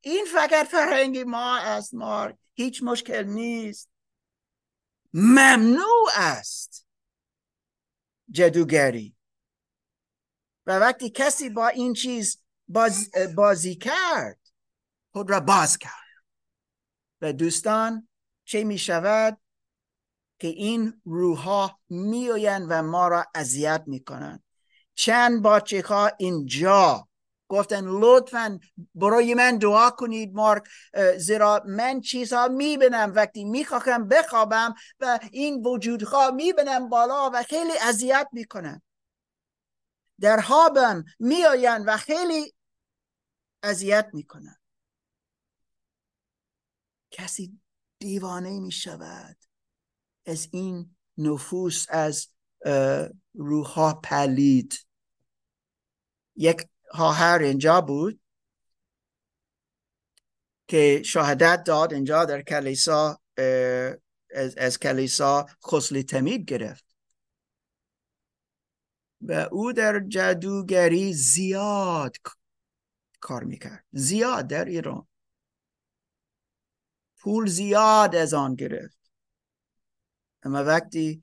[0.00, 3.90] این فقط فرهنگ ما است ما هیچ مشکل نیست.
[5.12, 6.86] ممنوع است.
[8.30, 9.16] جادوگری
[10.66, 14.38] و وقتی کسی با این چیز باز بازی کرد
[15.12, 16.24] خود را باز کرد.
[17.20, 18.08] و دوستان
[18.44, 19.40] چه می شود
[20.38, 24.44] که این روحها میآیند و ما را اذیت می‌کنند؟
[24.94, 27.08] چند بچه ها اینجا
[27.48, 28.60] گفتن لطفا
[28.94, 30.64] برای من دعا کنید مارک
[31.16, 33.12] زیرا من چیزها می‌بینم.
[33.14, 38.82] وقتی می‌خواهم بخوابم و این وجودها می‌بینم بالا و خیلی اذیت می‌کنن.
[40.20, 42.54] در خوابم میآیند و خیلی
[43.62, 44.56] اذیت می‌کنن.
[47.10, 47.60] کسی
[47.98, 49.36] دیوانه می شود
[50.26, 52.28] از این نفوس از
[53.34, 54.86] روحها پلید.
[56.36, 58.20] یک خواهر اینجا بود
[60.68, 63.20] که شهادت داد اینجا در کلیسا
[64.34, 66.84] از, از کلیسا خسلی تمید گرفت.
[69.20, 72.16] و او در جادوگری زیاد
[73.20, 73.84] کار می‌کرد.
[73.92, 75.08] زیاد در ایران.
[77.18, 78.98] پول زیاد از آن گرفت.
[80.42, 81.22] اما وقتی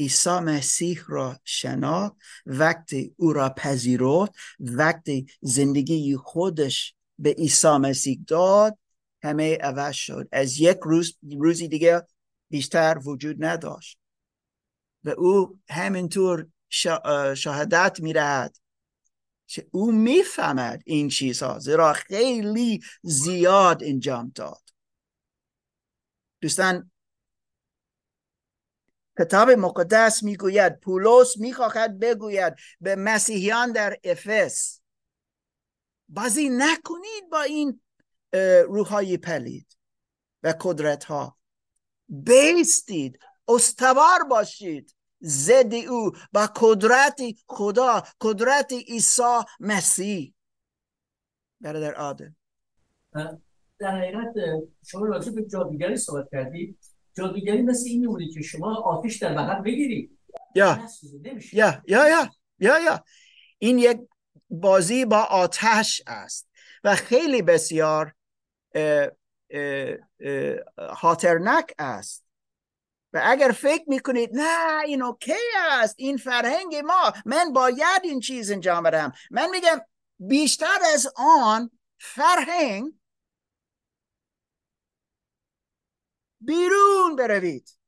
[0.00, 2.16] عیسی مسیح را شناخت
[2.46, 8.78] وقتی او را پذیرفت وقتی زندگی خودش به عیسی مسیح داد.
[9.22, 10.28] همه عوض شد.
[10.32, 12.02] از یک روز روزی دیگه
[12.50, 13.98] بیشتر وجود نداشت.
[15.04, 16.46] و او همینطور
[17.34, 18.56] شهادت میرهد
[19.70, 24.62] او می‌فهمد این چیزها زیرا خیلی زیاد انجام داد.
[26.40, 26.90] دوستان
[29.18, 34.80] کتاب مقدس می‌گوید پولس می‌خواهد بگوید به مسیحیان در افس.
[36.08, 37.80] بازی نکنید با این
[38.68, 39.76] روحای پلید
[40.42, 41.38] و قدرت ها
[42.08, 44.96] بیستید استوار باشید.
[45.22, 50.34] ضد او با قدرت خدا قدرت عیسی مسیح.
[51.60, 52.36] برادر آدم.
[53.78, 54.34] در حقیقت
[54.86, 56.78] شما راجع به جادوگری صحبت کردید
[57.16, 60.18] جادوگری مثل این میمونه که شما آتش در بغل بگیرید
[60.54, 60.88] یا
[61.52, 63.04] یا یا یا یا یا.
[63.58, 63.98] این یک
[64.50, 66.48] بازی با آتش است
[66.84, 68.14] و خیلی بسیار
[70.94, 72.26] خاطرناک است.
[73.12, 75.32] و اگر فکر می‌کنید نه این اوکی
[75.70, 79.12] است این فرهنگ ما من باید این چیز انجام بدم.
[79.30, 79.80] من میگم
[80.18, 82.92] بیشتر از آن فرهنگ
[86.40, 87.78] بیرون بروید.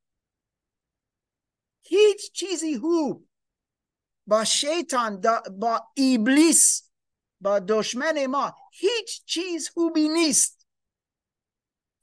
[1.83, 3.29] هیچ چیزی خوب
[4.27, 5.21] با شیطان
[5.51, 6.91] با ابلیس
[7.41, 10.67] با دشمن ما هیچ چیز خوبی نیست.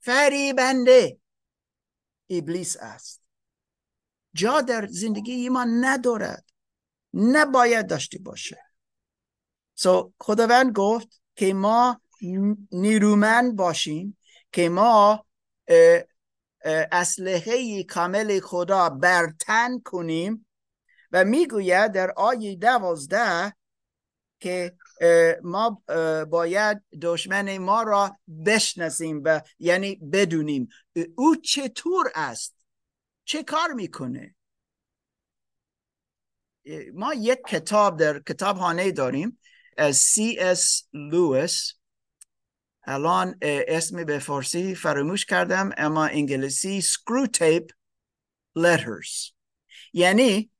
[0.00, 1.20] فریبنده
[2.30, 3.22] ابلیس است.
[4.34, 6.52] جا در زندگی ما ندارد.
[7.14, 8.62] نباید داشته باشه.
[9.74, 12.00] سو so, خداوند گفت که ما
[12.72, 14.18] نیرومند باشیم
[14.52, 15.26] که ما
[16.92, 20.46] اسلحه کامل خدا برتن کنیم
[21.12, 23.56] و می‌گوید در آیه دوازده
[24.40, 24.76] که
[25.42, 25.82] ما
[26.30, 30.68] باید دشمن ما را بشناسیم و یعنی بدونیم
[31.16, 32.56] او چطور است
[33.24, 34.34] چه کار می‌کنه.
[36.94, 39.38] ما یک کتاب در کتابخانه داریم
[39.76, 41.74] از سی اس لویس
[42.86, 47.72] الان اسمی به فارسی فراموش کردم اما انگلیسی screw tape
[48.58, 49.32] letters.
[49.92, 50.50] یعنی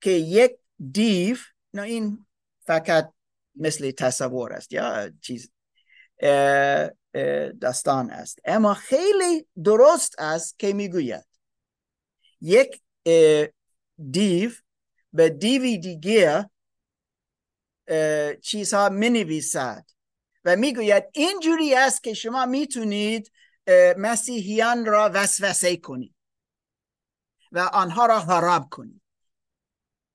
[0.00, 0.52] که یک
[0.92, 1.36] دیو
[1.74, 2.26] نه این
[2.66, 3.12] فقط
[3.54, 5.50] مثل تصور است یا چیز
[7.60, 8.38] داستان است.
[8.44, 11.26] اما خیلی درست است که می‌گوید.
[12.40, 12.82] یک
[14.10, 14.50] دیو
[15.12, 16.50] به دیوی دیگه
[18.42, 19.84] چیزها می نویسد
[20.46, 23.32] و می‌گوید اینجوری است که شما می‌تونید
[23.96, 26.14] مسیحیان را وسوسه کنید
[27.52, 29.02] و آنها را خراب کنید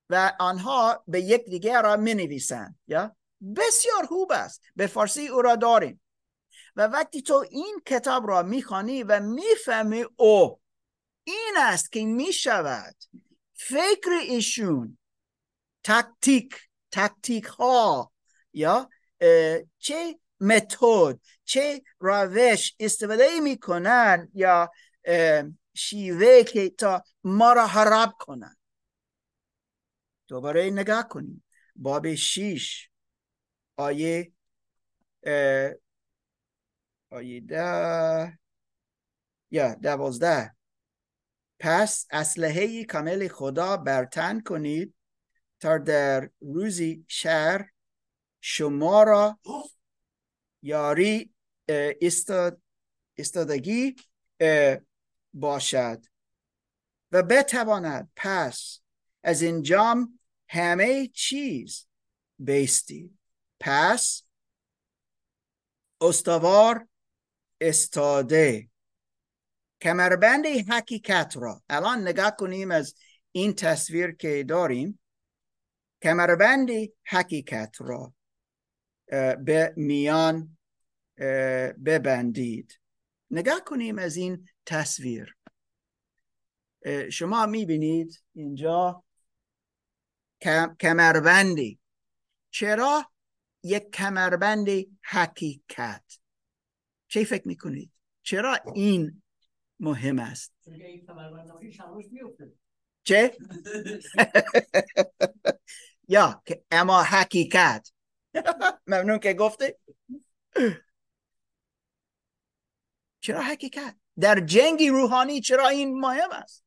[0.09, 2.41] و آنها به یک دیگر را می
[2.87, 3.15] یا؟
[3.55, 4.61] بسیار خوب است.
[4.75, 6.01] به فارسی او را داریم.
[6.75, 10.59] و وقتی تو این کتاب را می‌خوانی و می‌فهمی او
[11.23, 12.95] این است که می‌شود
[13.53, 14.97] فکر ایشون
[15.83, 16.55] تکتیک
[16.91, 18.11] تکتیک ها
[18.53, 18.89] یا؟
[19.77, 24.71] چه متد چه روش استفاده می‌کنن یا
[25.73, 28.55] شیوه که تا ما را خراب کنن.
[30.27, 31.43] دوباره نگاه کنیم.
[31.75, 32.89] باب شیش
[33.75, 34.31] آیه
[37.09, 38.39] آیه ده
[39.51, 40.55] یا دوازده.
[41.59, 44.95] پس اسلحه کامل خدا برتن کنید
[45.59, 47.70] تا در روزی شهر
[48.41, 49.39] شما را
[50.61, 51.33] یاری
[52.01, 52.61] استاد
[53.17, 53.95] استادگی
[55.33, 56.05] باشد
[57.11, 58.79] و بتواند پس
[59.23, 60.19] از انجام
[60.49, 61.87] همه چیز
[62.39, 63.17] بیستی.
[63.59, 64.23] پس
[66.01, 66.87] استوار
[67.61, 68.69] استاده.
[69.81, 71.63] کمربند حقیقت را.
[71.69, 72.95] الان نگاه کنیم از
[73.31, 74.99] این تصویر که داریم.
[76.03, 76.69] کمربند
[77.03, 78.13] حقیقت را.
[79.45, 80.57] به میان
[81.85, 82.79] ببندید.
[83.31, 85.35] نگاه کنیم از این تصویر.
[87.11, 89.03] شما می‌بینید اینجا
[90.79, 91.79] کمربندی.
[92.49, 93.11] چرا؟
[93.63, 94.67] یک کمربند
[95.01, 96.19] حقیقت.
[97.07, 97.91] چه فکر می‌کنید؟
[98.23, 99.21] چرا این
[99.79, 100.53] مهم است؟
[103.03, 103.37] چه؟
[106.07, 107.91] یا اما حقیقت.
[108.87, 109.79] ممنون که گفته
[113.19, 116.65] چرا حقیقت؟ در جنگی روحانی چرا این مهم است؟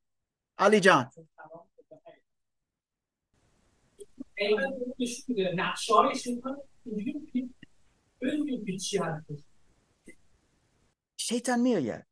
[0.58, 1.10] علی جان.
[11.16, 12.06] شیطان میآید.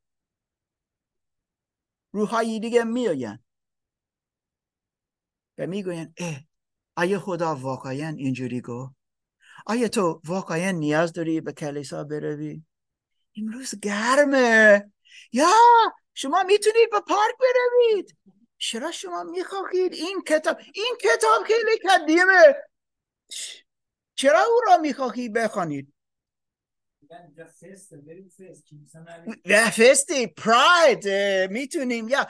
[2.12, 3.44] روحایی دیگه میآیند
[5.58, 6.40] و می‌گوین اه
[6.96, 9.01] آیا خدا واقعا اینجوری گفت؟
[9.66, 12.62] آیا تو واقعا نیاز داری به کلیسا بروی؟
[13.36, 14.92] امروز گرمه.
[15.32, 15.52] یا
[16.14, 18.16] شما می‌تونید به پارک بروید.
[18.58, 22.56] چرا شما می‌خواهید این کتاب این کتاب خیلی قدیمه.
[24.14, 25.94] چرا او را می‌خواهید بخوانید؟
[29.70, 31.08] فستی پراید
[31.52, 32.08] می‌تونیم.
[32.08, 32.26] یا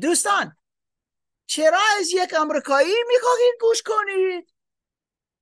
[0.00, 0.56] دوستان
[1.46, 4.53] چرا از یک امریکایی می‌خواهید گوش کنید؟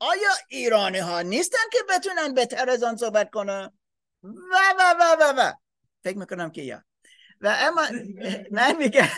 [0.03, 3.71] آیا ایرانی ها نیستن که بتونن بهتر از آن صحبت کنن؟
[4.23, 5.53] و و و و و.
[6.05, 6.85] فکر می‌کنم که یا.
[7.41, 7.83] و اما
[8.51, 9.09] من میگم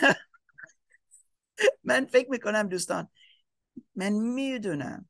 [1.83, 3.07] من فکر می‌کنم دوستان
[3.95, 5.09] من می‌دونم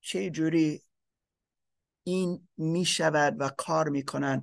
[0.00, 0.82] چه جوری
[2.04, 4.42] این می‌شود و کار می‌کنن.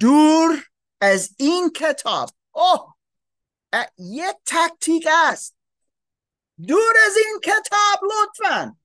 [0.00, 0.64] دور
[1.00, 2.30] از این کتاب.
[2.52, 2.94] اوه!
[3.98, 5.56] یه تکتیک است.
[6.66, 8.76] دور از این کتاب لطفا.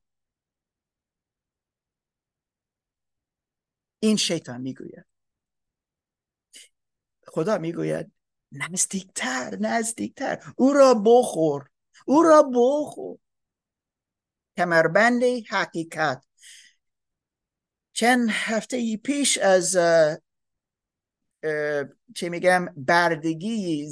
[4.00, 5.06] این شیطان می‌گوید.
[7.28, 8.12] خدا می‌گوید
[8.52, 10.54] نزدیکتر نزدیکتر.
[10.56, 11.70] او را بخور
[12.06, 13.18] او را بخور.
[14.58, 16.26] کمربند حقیقت.
[17.94, 19.72] چند هفته پیش از
[22.16, 23.88] چه میگم بردگی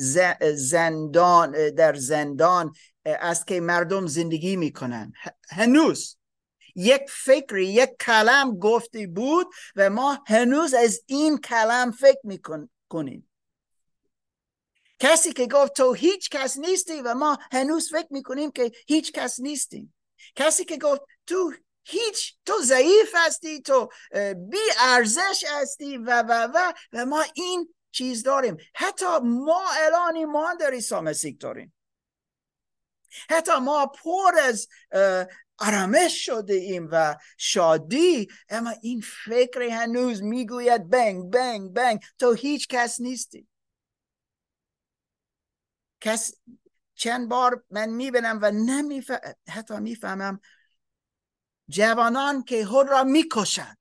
[0.55, 2.74] زندان در زندان
[3.05, 5.14] است که مردم زندگی می‌کنن.
[5.49, 6.16] هنوز.
[6.78, 13.30] یک فکری یک کلم گفتی بود و ما هنوز از این کلم فکر می‌کنیم
[15.00, 19.40] کسی که گفت تو هیچ کس نیستی و ما هنوز فکر می‌کنیم که هیچ کس
[19.40, 19.94] نیستیم.
[20.36, 21.54] کسی که گفت تو
[21.84, 23.90] هیچ تو ضعیف هستی تو
[24.36, 28.58] بی ارزش هستی و و و و ما این چیز داریم.
[28.76, 31.74] حتی ما الان ایمان در عیسی مسیح داریم.
[33.30, 34.68] حتی ما پر از
[35.58, 38.28] آرامش شده ایم و شادی.
[38.49, 42.03] اما این فکر هنوز می‌گوید بنگ بنگ بنگ.
[42.20, 43.47] تو هیچ کس نیستی.
[46.01, 46.34] کس
[46.95, 50.39] چند بار من می‌بینم و نمیفهم حتی می‌فهمم
[51.70, 53.78] جوانان که خود را می‌کشند.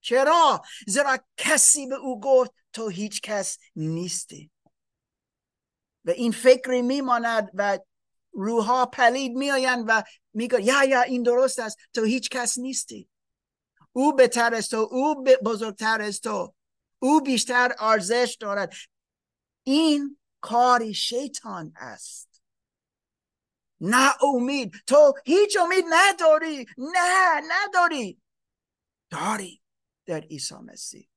[0.00, 4.50] چرا؟ زیرا کسی به او گفت تو هیچ کس نیستی.
[6.04, 7.78] و این فکری میماند و
[8.36, 10.02] روحها پلید میآیند و
[10.34, 11.78] میگه یا یا این درست است.
[11.92, 13.08] تو هیچ کس نیستی.
[13.92, 16.54] او بهتر است تو او بزرگتر است تو.
[16.98, 18.72] او بیشتر ارزش دارد.
[19.62, 22.42] این کار شیطان است.
[23.80, 24.74] نه امید.
[24.86, 26.66] تو هیچ امید نداری.
[26.78, 28.20] نه نداری.
[29.10, 29.62] داری
[30.06, 31.08] در عیسی مسیح.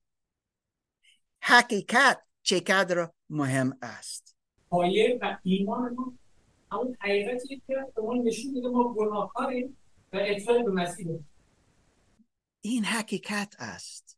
[1.41, 4.35] حقیقت چقدر مهم است.
[4.69, 6.18] پایه و ایمان ما
[6.71, 9.77] همون حقیقتی که به نشون میده ما گناهکاریم
[10.13, 11.07] و اطلاع به مسیح.
[12.61, 14.17] این حقیقت است.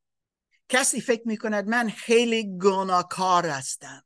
[0.70, 4.04] کسی فکر می‌کند من خیلی گناهکار هستم.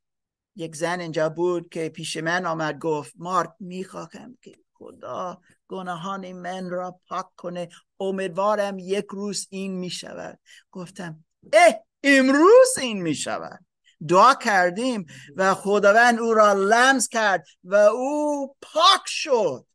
[0.56, 6.70] یک زن اینجا بود که پیش من آمد گفت مارک می‌خواهم که خدا گناهان من
[6.70, 7.70] را پاک کنه.
[8.00, 10.40] امیدوارم یک روز این می‌شود.
[10.72, 13.66] گفتم اه امروز این می‌شود.
[14.08, 19.68] دعا کردیم و خداوند او را لمس کرد و او پاک شد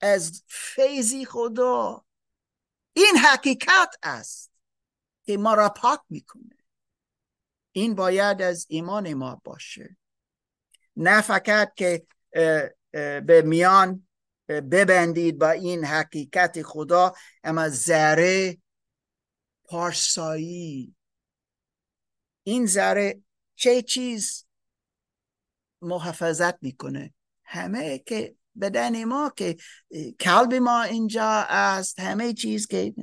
[0.00, 2.04] از فیضی خدا.
[2.92, 4.52] این حقیقت است
[5.24, 6.56] که ما را پاک می‌کنه.
[7.72, 9.96] این باید از ایمان ما باشه.
[10.96, 12.06] نه فقط که
[12.92, 14.08] به میان
[14.48, 18.58] ببندید با این حقیقت خدا اما ذره
[19.64, 20.94] پارسایی
[22.42, 23.22] این ذره
[23.54, 24.46] چه چیز
[25.82, 27.14] محافظت می‌کنه؟
[27.44, 29.56] همه که بدن ما که
[30.20, 32.94] کلب ما اینجا است همه چیز که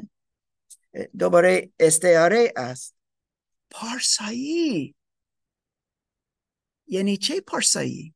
[1.20, 2.96] دوباره استعاره است.
[3.70, 4.96] پارسایی.
[6.88, 8.16] یعنی چه پارسایی؟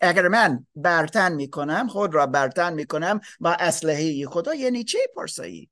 [0.00, 5.70] اگر من برتن می‌کنم خود را برتن می‌کنم با اسلحه خدا یعنی چه پارسایی؟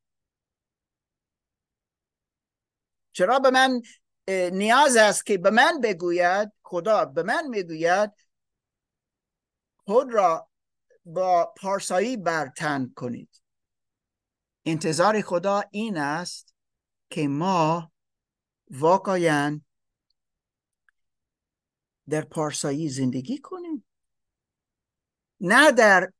[3.12, 3.82] چرا به من
[4.28, 8.12] نیاز است که به من بگوید خدا به من می‌گوید
[9.76, 10.50] خود را
[11.04, 13.42] با پارسایی برتن کنید.
[14.64, 16.54] انتظار خدا این است
[17.10, 17.92] که ما
[18.70, 19.60] واقعا
[22.08, 23.84] در پارسایی زندگی کنیم.
[25.40, 26.12] نه در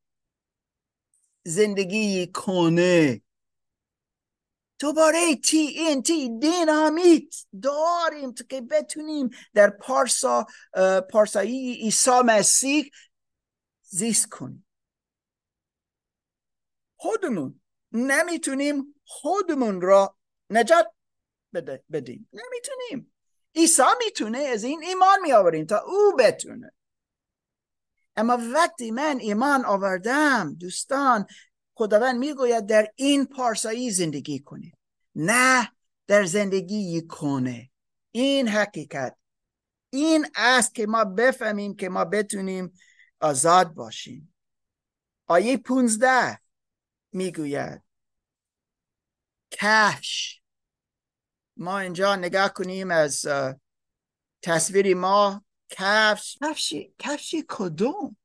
[1.43, 3.21] زندگی کنه
[4.79, 10.45] دوباره تی این تی دینامیت داریم تا که بتونیم در پارسا
[11.11, 12.91] پارسایی عیسی مسیح
[13.81, 14.67] زیست کنیم.
[16.95, 17.61] خودمون
[17.91, 20.17] نمی‌تونیم خودمون را
[20.49, 20.87] نجات
[21.91, 22.29] بدیم.
[22.33, 23.13] نمی‌تونیم.
[23.55, 26.73] عیسی می‌تونه از این ایمان میآوریم تا او بتونه.
[28.15, 31.25] اما وقتی من ایمان آوردم دوستان
[31.77, 34.77] خداوند می‌گوید در این پارسایی زندگی کنید
[35.15, 35.71] نه
[36.07, 37.71] در زندگی کنه
[38.11, 39.15] این حقیقت
[39.89, 42.73] این است که ما بفهمیم که ما بتونیم
[43.21, 44.33] آزاد باشیم.
[45.27, 46.39] آیه پونزده
[47.11, 47.83] می‌گوید
[49.51, 50.41] کفش
[51.57, 53.25] ما اینجا نگاه کنیم از
[54.41, 55.45] تصویری ما.
[55.69, 58.17] کفش کفشی کفشی کدوم؟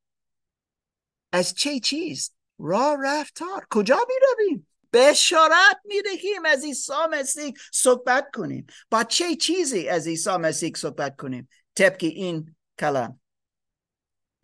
[1.32, 3.66] از چه چیز؟ را رفتار.
[3.70, 8.66] کجا می رویم بشارت می دهیم از عیسی مسیح صحبت کنیم.
[8.90, 13.20] با چه چیزی از عیسی مسیح صحبت کنیم؟ طبق این کلام.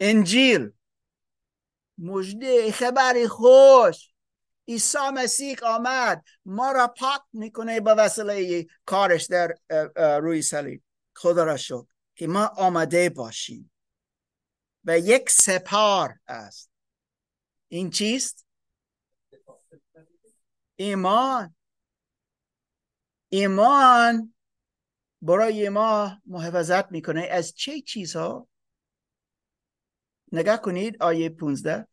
[0.00, 0.70] انجیل.
[1.98, 4.12] مجده خبری خوش.
[4.68, 6.24] عیسی مسیح آمد.
[6.44, 9.54] ما را پاک می‌کنه به وسیله کارش در
[10.18, 10.82] روی صلیب
[11.14, 13.70] خدا را شکر که ما آمده باشیم.
[14.84, 16.67] و یک سپار است.
[17.68, 18.46] این چیست؟
[20.76, 21.54] ایمان.
[23.28, 24.34] ایمان.
[25.22, 27.20] برای ما محافظت می‌کنه.
[27.20, 28.48] از چه چیزها؟
[30.32, 31.86] نگاه کنید آیه 15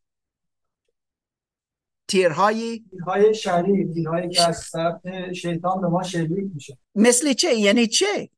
[2.07, 5.01] تیرهای تیرهای شریف تیرهایی که از طرف
[5.33, 6.77] شیطان به ما شلیک میشه.
[6.95, 8.29] مثل چه؟ یعنی چه؟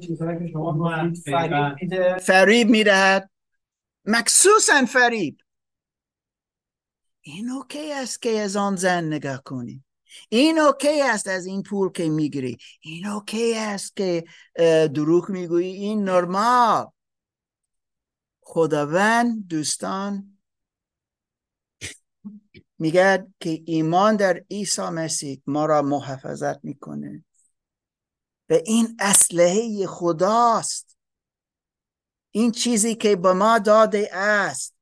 [0.00, 2.18] چیزهایی که شما فریب میده.
[2.18, 3.30] فریب می‌دهد.
[4.04, 5.38] مخصوصا فریب.
[7.26, 9.84] این OK است که از آن زن نگاه کنی.
[10.28, 12.58] این OK است از این پول که می‌گیری.
[12.80, 14.24] این OK است که
[14.94, 15.72] دروغ می‌گویی.
[15.72, 16.86] این نرمال.
[18.40, 20.38] خداوند دوستان
[22.78, 27.24] میگه که ایمان در عیسی مسیح ما را محافظت می‌کنه.
[28.50, 30.96] و این اسلحه خداست.
[32.30, 34.74] این چیزی که به ما داده است.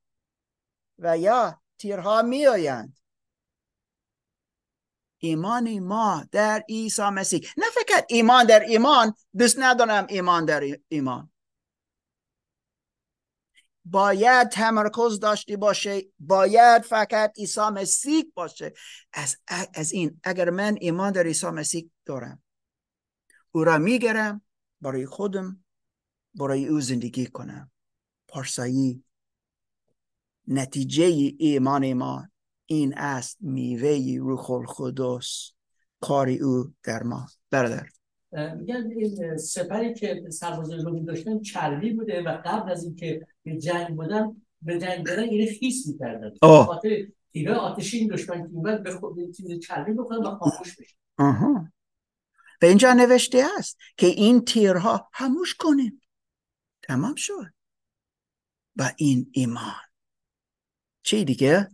[0.99, 2.97] و یا تیرها میآیند.
[5.17, 7.47] ایمان ما در عیسی مسیح.
[7.57, 11.31] نه فقط ایمان در ایمان دوست ندارم ایمان در ایمان.
[13.85, 18.73] باید تمرکز داشتی باشه باید فقط عیسی مسیح باشه.
[19.13, 19.37] از,
[19.73, 22.43] از این اگر من ایمان در عیسی مسیح دارم
[23.51, 24.41] او را میگرم
[24.81, 25.65] برای خودم
[26.35, 27.71] برای او زندگی کنم.
[28.27, 29.03] پارسایی
[30.47, 31.03] نتیجه
[31.37, 32.27] ایمان ما
[32.65, 35.51] این است میوه روح القدس.
[36.01, 37.27] کار او در ما.
[37.51, 37.87] برادر.
[38.31, 43.95] میگن این سپری که سربازان رومی داشتن چربی بوده و قبل از اینکه به جنگ
[43.95, 46.31] بودن به جنگ بدن اینه خیس می‌کردن.
[46.41, 50.95] خاطر تیره آتشی این دشمن که به خود چیز چربی بکنن و خاموش بشه
[52.59, 56.01] به اینجا نوشته است که این تیرها هموش کنیم.
[56.81, 57.53] تمام شد.
[58.75, 59.92] با این ایمان.
[61.03, 61.69] چی دیگه؟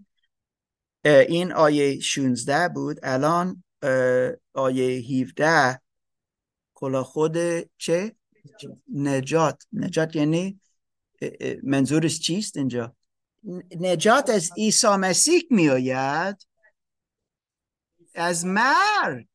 [1.06, 3.00] این آیه 16 بود.
[3.04, 3.64] الان
[4.54, 5.82] آیه 17
[6.74, 7.38] کلا خود
[7.78, 8.16] چه؟
[8.94, 9.64] نجات.
[9.74, 10.60] نجات یعنی
[11.64, 12.96] منظورش چیست اینجا؟
[13.80, 16.48] نجات از عیسی مسیح می آید
[18.16, 19.28] از مرگ.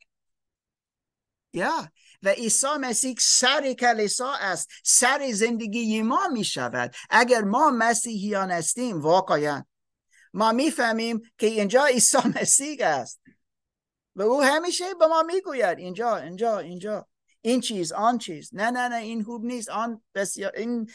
[1.53, 1.89] یا.
[2.23, 4.71] و عیسی مسیح سر کلیسا است.
[4.85, 9.65] سر زندگی ما می شود اگر ما مسیحیان هستیم واقعا
[10.35, 13.21] ما می‌فهمیم که اینجا عیسی مسیح است.
[14.17, 17.09] و او همیشه به ما می‌گوید اینجا اینجا اینجا.
[17.41, 18.51] این چیز آن چیز.
[18.53, 20.91] نه نه نه این خوب نیست آن بسیار این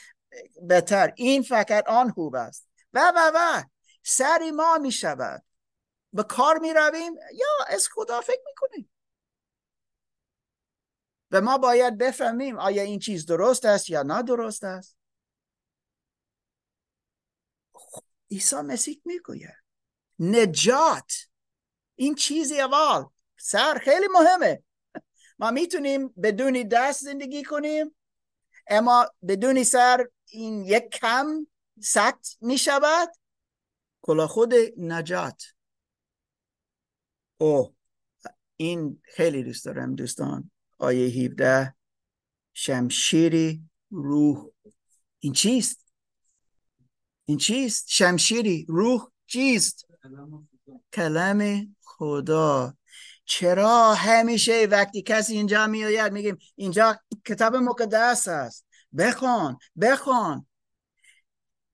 [0.61, 1.13] بهتر.
[1.15, 2.67] این فقط آن خوب است.
[2.93, 3.63] و و و.
[4.03, 5.43] سری ما می شود
[6.13, 8.89] به کار می رویم یا از خدا فکر می کنیم
[11.31, 14.98] و ما باید بفهمیم آیا این چیز درست است یا نه درست است.
[18.31, 19.55] عیسی مسیح می‌گوید
[20.19, 21.13] نجات.
[21.95, 23.05] این چیزی اول.
[23.37, 24.63] سر خیلی مهمه.
[25.39, 27.95] ما می‌تونیم بدون دست زندگی کنیم
[28.67, 31.47] اما بدون سر این یک کم
[31.81, 33.09] سخت می‌شود.
[34.01, 35.43] کلا خود نجات.
[37.37, 37.75] او
[38.57, 40.51] این خیلی دوست دارم دوستان.
[40.77, 41.75] آیه 17
[42.53, 44.49] شمشیری روح.
[45.19, 45.78] این چیست؟
[47.29, 48.65] این چیست؟ شمشیری.
[48.69, 49.85] روح چیست؟
[50.93, 52.73] کلم خدا.
[53.25, 58.65] چرا همیشه وقتی کسی اینجا میآید میگیم اینجا کتاب مقدس است.
[58.97, 60.47] بخوان بخوان.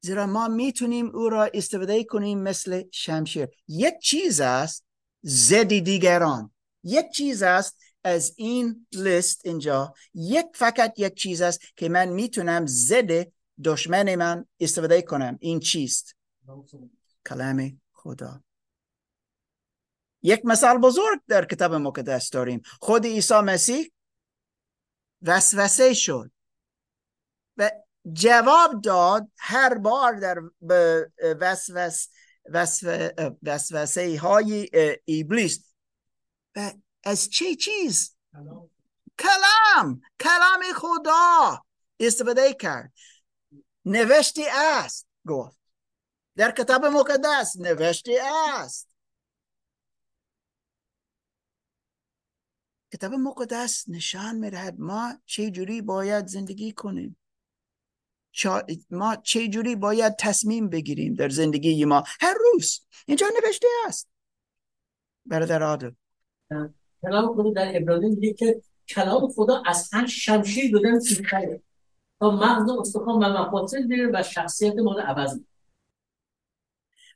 [0.01, 3.47] زیرا ما می‌تونیم او را استفاده کنیم مثل شمشیر.
[3.67, 4.85] یک چیز است
[5.25, 6.51] ضد دیگران.
[6.83, 9.93] یک چیز است از این لیست اینجا.
[10.13, 15.37] یک فقط یک چیز است که من می‌تونم ضد دشمن من استفاده کنم.
[15.41, 16.15] این چیست؟
[17.25, 18.43] کلام خدا.
[20.21, 22.61] یک مثال بزرگ در کتاب مقدس داریم.
[22.81, 23.91] خود عیسی مسیح
[25.21, 26.31] وسوسه شد
[27.57, 27.71] و
[28.13, 30.39] جواب داد هر بار در
[31.41, 32.07] وسوس
[33.43, 34.69] وسوسه های
[35.07, 35.73] ابلیس.
[36.55, 38.15] و از چه چیز؟
[39.19, 40.01] کلام.
[40.19, 41.65] کلام خدا
[41.99, 42.93] استفاده کرد.
[43.85, 45.59] نوشته است گفت.
[46.35, 48.19] در کتاب مقدس نوشته
[48.53, 48.89] است.
[52.93, 57.17] کتاب مقدس نشان می‌دهد ما چه جوری باید زندگی کنیم.
[58.89, 62.03] ما چه جوری باید تصمیم بگیریم در زندگی ما.
[62.21, 64.09] هر روز اینجا نوشته است.
[65.25, 65.91] برادر عادل
[67.01, 69.63] کلام خدا در ابراهیم که کلام خدا
[69.93, 71.61] هر شمشیر دادن تیزتره
[72.19, 75.39] تا مغز استخوان و مفاصل بیره و شخصیت ما رو عوض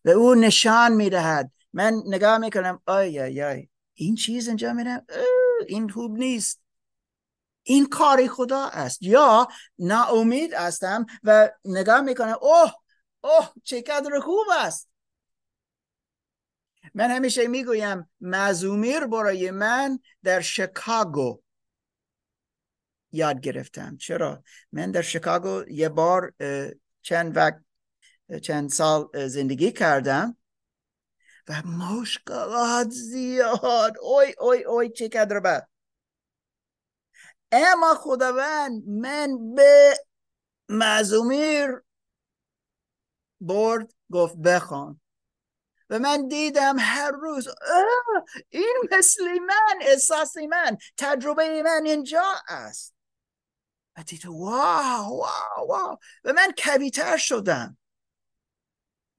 [0.06, 1.52] و او نشان می‌دهد.
[1.74, 3.70] من نگاه می‌کنم آی آی آی.
[3.94, 5.06] این چیز اینجا میرم
[5.68, 6.62] این خوب نیست.
[7.64, 9.04] این کاری خدا است.
[9.04, 9.48] یا
[9.80, 12.74] ناامید هستم و نگاه می‌کنم اوه
[13.22, 14.90] اوه چه قدر خوب است.
[16.94, 21.42] من همیشه می‌گویم مزومیر برای من در شکاگو.
[23.12, 23.98] یاد گرفتم.
[23.98, 26.34] چرا؟ من در شکاگو یه بار
[27.02, 27.62] چند وقت
[28.42, 30.38] چند سال زندگی کردم
[31.48, 33.98] و مشکلات زیاد.
[34.02, 35.68] اوی اوی اوی چه قدر بد
[37.52, 39.98] اما خداوند من به
[40.70, 41.82] مزومیر
[43.42, 45.02] برد گفت بخوان.
[45.90, 47.48] و من دیدم هر روز
[48.50, 52.99] این مثل من احساس من تجربه من اینجا است.
[54.26, 55.98] و واو واو واو.
[56.24, 57.78] و من کبیتر شدم.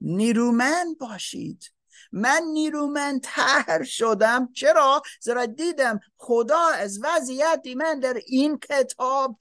[0.00, 1.72] نیرومند باشید.
[2.12, 4.52] من نیرومندتر شدم.
[4.52, 9.38] چرا؟ زیرا دیدم خدا از وضعیتی من در این کتاب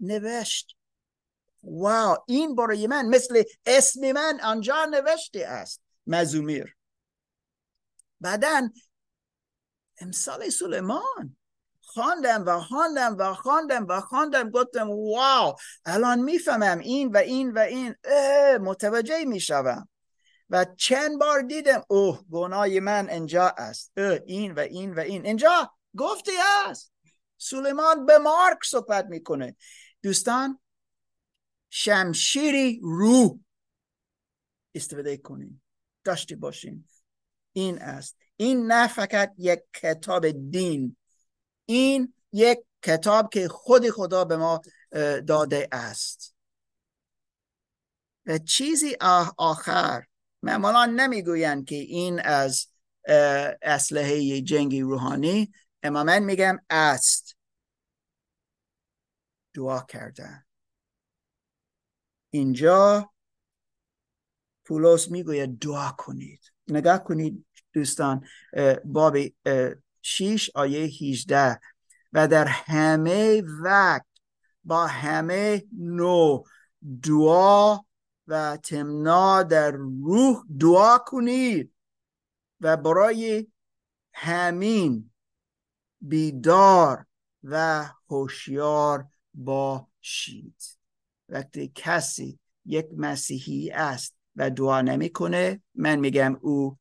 [0.00, 0.76] نوشت.
[1.62, 5.82] واو این برای من مثل اسم من آنجا نوشته است.
[6.06, 6.76] مزومیر.
[8.20, 8.70] بعدا
[10.00, 11.37] امثال سلیمان.
[11.98, 14.50] خواندم و خواندم و خواندم و خواندم.
[14.50, 17.94] گفتم واو الان می‌فهمم این و این و این.
[18.58, 19.88] متوجه می‌شوم.
[20.50, 23.92] و چند بار دیدم اوه گناه من اینجا است.
[24.26, 25.26] این و این و این.
[25.26, 26.32] اینجا گفته
[26.66, 26.92] است
[27.38, 29.56] سلیمان به مارک صحبت می‌کنه.
[30.02, 30.60] دوستان
[31.70, 33.40] شمشیری رو
[34.74, 35.62] استفاده کنیم
[36.04, 36.88] داشته باشیم
[37.52, 38.16] این است.
[38.36, 40.96] این نه فقط یک کتاب دین.
[41.68, 44.60] این یک کتاب که خود خدا به ما
[45.26, 46.34] داده است.
[48.26, 48.96] و چیزی
[49.38, 50.04] آخر
[50.42, 52.66] معمولا نمی‌گویند که این از
[53.62, 55.52] اسلحه جنگی روحانی.
[55.82, 57.36] اما من میگم است.
[59.54, 60.46] دعا کرده
[62.30, 63.10] اینجا
[64.64, 66.52] پولس می‌گوید دعا کنید.
[66.68, 68.26] نگاه کنید دوستان
[68.84, 69.16] باب
[70.02, 71.60] شیش آیه 18
[72.12, 74.06] و در همه وقت
[74.64, 76.46] با همه نوع
[77.02, 77.78] دعا
[78.26, 81.72] و تمنا در روح دعا کنید
[82.60, 83.46] و برای
[84.12, 85.10] همین
[86.00, 87.06] بیدار
[87.44, 90.62] و هوشیار باشید.
[91.28, 96.78] وقتی کسی یک مسیحی است و دعا نمی‌کنه من میگم او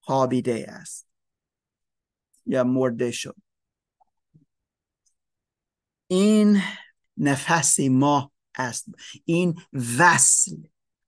[0.00, 1.05] خوابیده است.
[2.46, 3.36] یا مرده شد.
[6.06, 6.62] این
[7.16, 8.86] نفس ما است.
[9.24, 9.60] این
[9.98, 10.56] وصل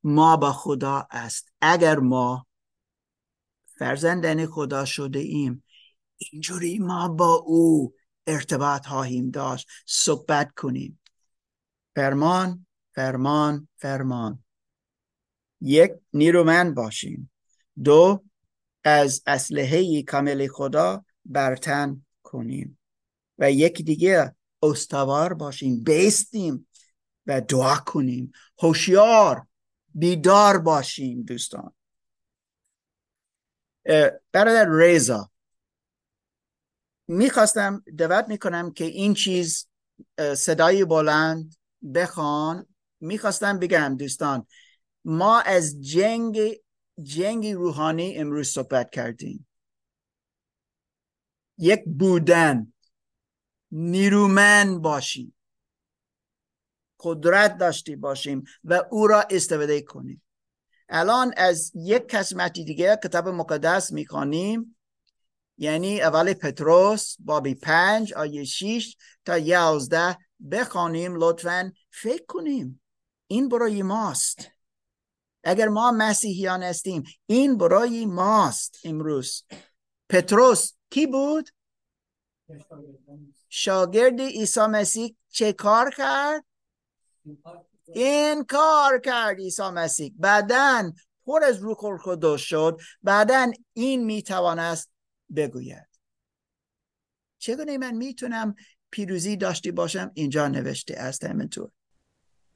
[0.03, 1.53] ما با خدا است.
[1.61, 2.47] اگر ما
[3.79, 5.65] فرزندن خدا شده ایم
[6.17, 7.95] اینجوری ما با او
[8.27, 9.69] ارتباط خواهیم داشت.
[9.87, 11.01] صحبت کنیم.
[11.97, 14.45] فرمان فرمان فرمان.
[15.61, 17.31] یک نیرومند باشیم.
[17.85, 18.25] دو
[18.85, 22.79] از اسلحه کامل خدا برتن کنیم.
[23.39, 26.69] و یک دیگه استوار باشیم بیستیم
[27.27, 28.33] و دعا کنیم.
[28.59, 29.47] هوشیار
[29.95, 31.73] بیدار باشیم دوستان.
[34.33, 35.31] برادر ریزا
[37.09, 39.67] می‌خواستم دعوت می‌کنم که این چیز
[40.37, 41.57] صدای بلند
[41.95, 42.67] بخوان.
[43.01, 44.47] می‌خواستم بگم دوستان
[45.05, 46.41] ما از جنگ
[47.03, 49.48] جنگ روحانی امروز صحبت کردیم.
[51.59, 52.73] یک بودن.
[53.71, 55.35] نیرومند باشیم.
[57.01, 60.23] قدرت داشتی باشیم و او را استفاده کنیم.
[60.89, 64.77] الان از یک قسمتی دیگه کتاب مقدس می‌خوانیم.
[65.59, 70.19] یعنی اول پتروس بابی پنج آیه شیش تا یازده.
[70.51, 72.83] بخوانیم لطفا فکر کنیم.
[73.27, 74.51] این برای ماست.
[75.45, 79.45] اگر ما مسیحیان هستیم این برای ماست امروز.
[80.09, 81.49] پتروس کی بود؟
[83.49, 85.17] شاگرد عیسی مسیح.
[85.29, 86.45] چه کار کرد؟
[87.87, 90.13] این کار کرد عیسی مسیح.
[90.17, 90.93] بعدا
[91.25, 92.81] پر از روح القدس شد.
[93.03, 94.91] بعدا این می‌توانست
[95.37, 95.89] بگوید.
[97.39, 98.55] چگونه من می‌تونم
[98.91, 101.71] پیروزی داشته باشم؟ اینجا نوشته است همینطور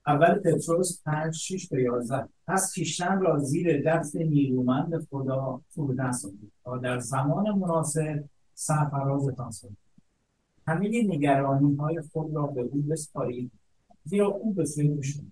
[0.07, 6.53] اول پتروس 5 6 تا 11 پس خیشتن را زیر دست نیرومند خدا فرودن سازید
[6.65, 8.25] تا در زمان مناسب
[8.55, 9.77] سرفرازتان سازید
[10.67, 13.53] همه نگرانی های خود را به او بسپارید
[14.05, 15.25] زیرا او به سوی شما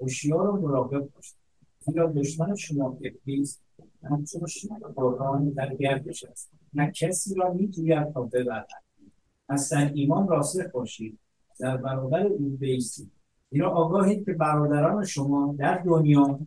[0.00, 1.36] هوشیار و مراقب باشید.
[1.80, 3.60] زیرا دشمن شما ابلیس
[4.02, 4.42] همچون
[4.96, 6.50] قرآن در گردش است.
[6.74, 8.68] نه کسی را میجوید تا ببرد.
[9.48, 11.18] در ایمان راسخ باشید.
[11.60, 13.12] در برابر او بیستید
[13.54, 16.38] زیرا آگاهید که برادران شما در دنیا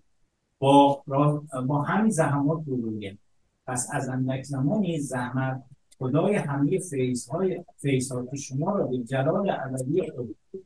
[0.60, 1.04] با,
[1.68, 3.20] با همین زحمات روبرویم
[3.68, 5.64] پس از اندک زمانی زحمت
[6.00, 7.30] خدای همه فیض
[7.78, 10.02] فیضات شما را به جلال ابدی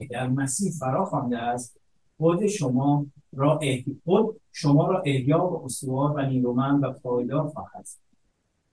[0.09, 1.77] در مسیح فرا خوانده است
[2.17, 3.59] خود شما را
[4.05, 7.87] خود شما را احیا و استوار و نیرومند و پایدار خواهد.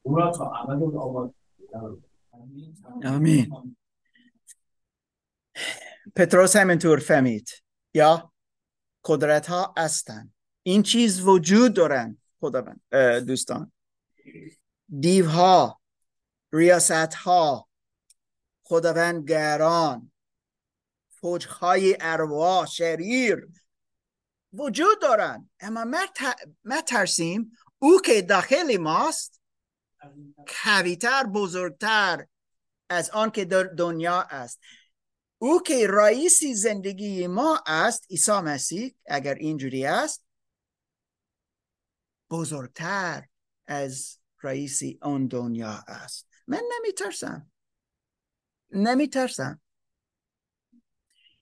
[0.03, 1.35] او را تا ابد آباد
[3.05, 3.53] آمین.
[6.17, 7.51] پتروس همینطور فهمید.
[7.95, 8.33] یا
[9.05, 12.81] قدرت ها هستند این چیز وجود دارن خداوند
[13.27, 13.73] دوستان.
[15.01, 15.81] دیو ها
[16.53, 17.69] ریاست ها
[18.63, 20.13] خداوندگران
[21.11, 23.49] فوج های ارواح شریر
[24.53, 25.51] وجود دارن.
[25.61, 25.85] اما
[26.65, 29.41] ما ترسیم او که داخل ماست
[30.49, 32.27] کویتر بزرگتر
[32.91, 34.61] از آن که در دنیا است.
[35.39, 40.25] او که رئیسی زندگی ما است عیسی مسیح اگر اینجوری است.
[42.31, 43.27] بزرگتر
[43.67, 46.27] از رئیسی آن دنیا است.
[46.47, 47.51] من نمی ترسم
[48.71, 49.61] نمی ترسم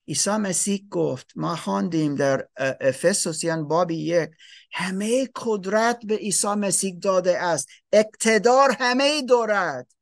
[0.08, 2.48] عیسی مسیح گفت ما خواندیم در
[2.80, 4.30] افسوسیان باب یک
[4.72, 7.68] همه قدرت به عیسی مسیح داده است.
[7.92, 9.95] اقتدار همه دارد.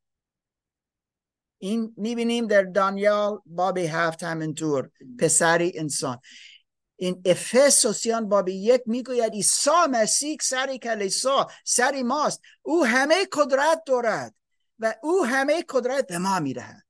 [1.65, 6.21] این می‌بینیم در دانیال باب هفت همینطور پسری انسان.
[6.97, 12.41] این افسوسیان باب یک می‌گوید عیسی مسیح سری کلیسا سری ماست.
[12.63, 14.35] او همه قدرت دارد
[14.79, 16.85] و او همه قدرت به ما می‌دهد.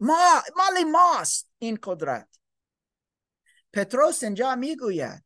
[0.00, 2.38] ما مال ماست این قدرت.
[3.72, 5.24] پتروس اینجا می‌گوید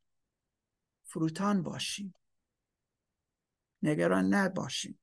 [1.05, 2.15] فروتان باشیم.
[3.83, 5.01] نگران نباشیم.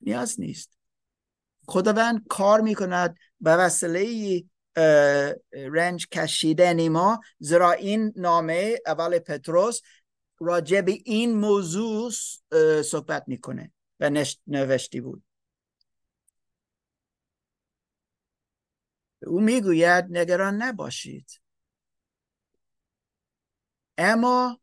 [0.00, 0.75] نیاز نیست.
[1.68, 4.44] خداوند کار می‌کند به وسیله
[5.52, 9.80] رنج کشیدن ما زیرا این نامه اول پتروس
[10.40, 12.10] راجع به این موضوع
[12.82, 15.22] صحبت می‌کنه و نوشتی بود.
[19.26, 21.40] او می‌گوید نگران نباشید.
[23.98, 24.60] اما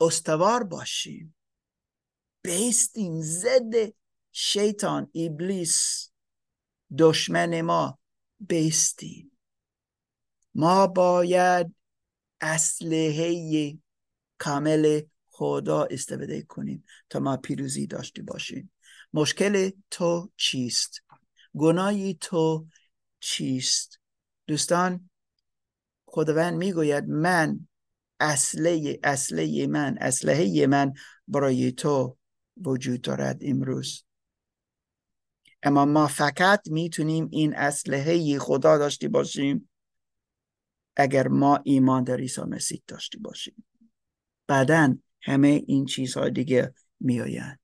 [0.00, 1.36] استوار باشیم.
[2.42, 3.94] بیستیم زد
[4.36, 6.08] شیطان ابلیس
[6.98, 7.98] دشمن ما
[8.40, 9.38] بیستیم
[10.54, 11.74] ما باید
[12.40, 13.78] اسلحه
[14.38, 18.72] کامل خدا استفاده کنیم تا ما پیروزی داشته باشیم.
[19.12, 21.02] مشکل تو چیست؟
[21.56, 22.66] گناهی تو
[23.20, 24.00] چیست؟
[24.46, 25.10] دوستان
[26.06, 27.68] خداوند می‌گوید من
[28.20, 30.92] اصله اصله من اسلحه من
[31.28, 32.16] برای تو
[32.56, 34.04] وجود دارد امروز.
[35.64, 39.70] اما ما فقط می‌تونیم این اسلحه خدا داشته باشیم
[40.96, 43.64] اگر ما ایمان در عیسی مسیح داشته باشیم.
[44.46, 47.60] بعدا همه این چیزها دیگه میآیند.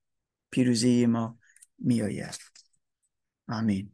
[0.51, 1.39] پیروزی ما
[1.79, 2.39] میآید.
[3.49, 3.93] آمین.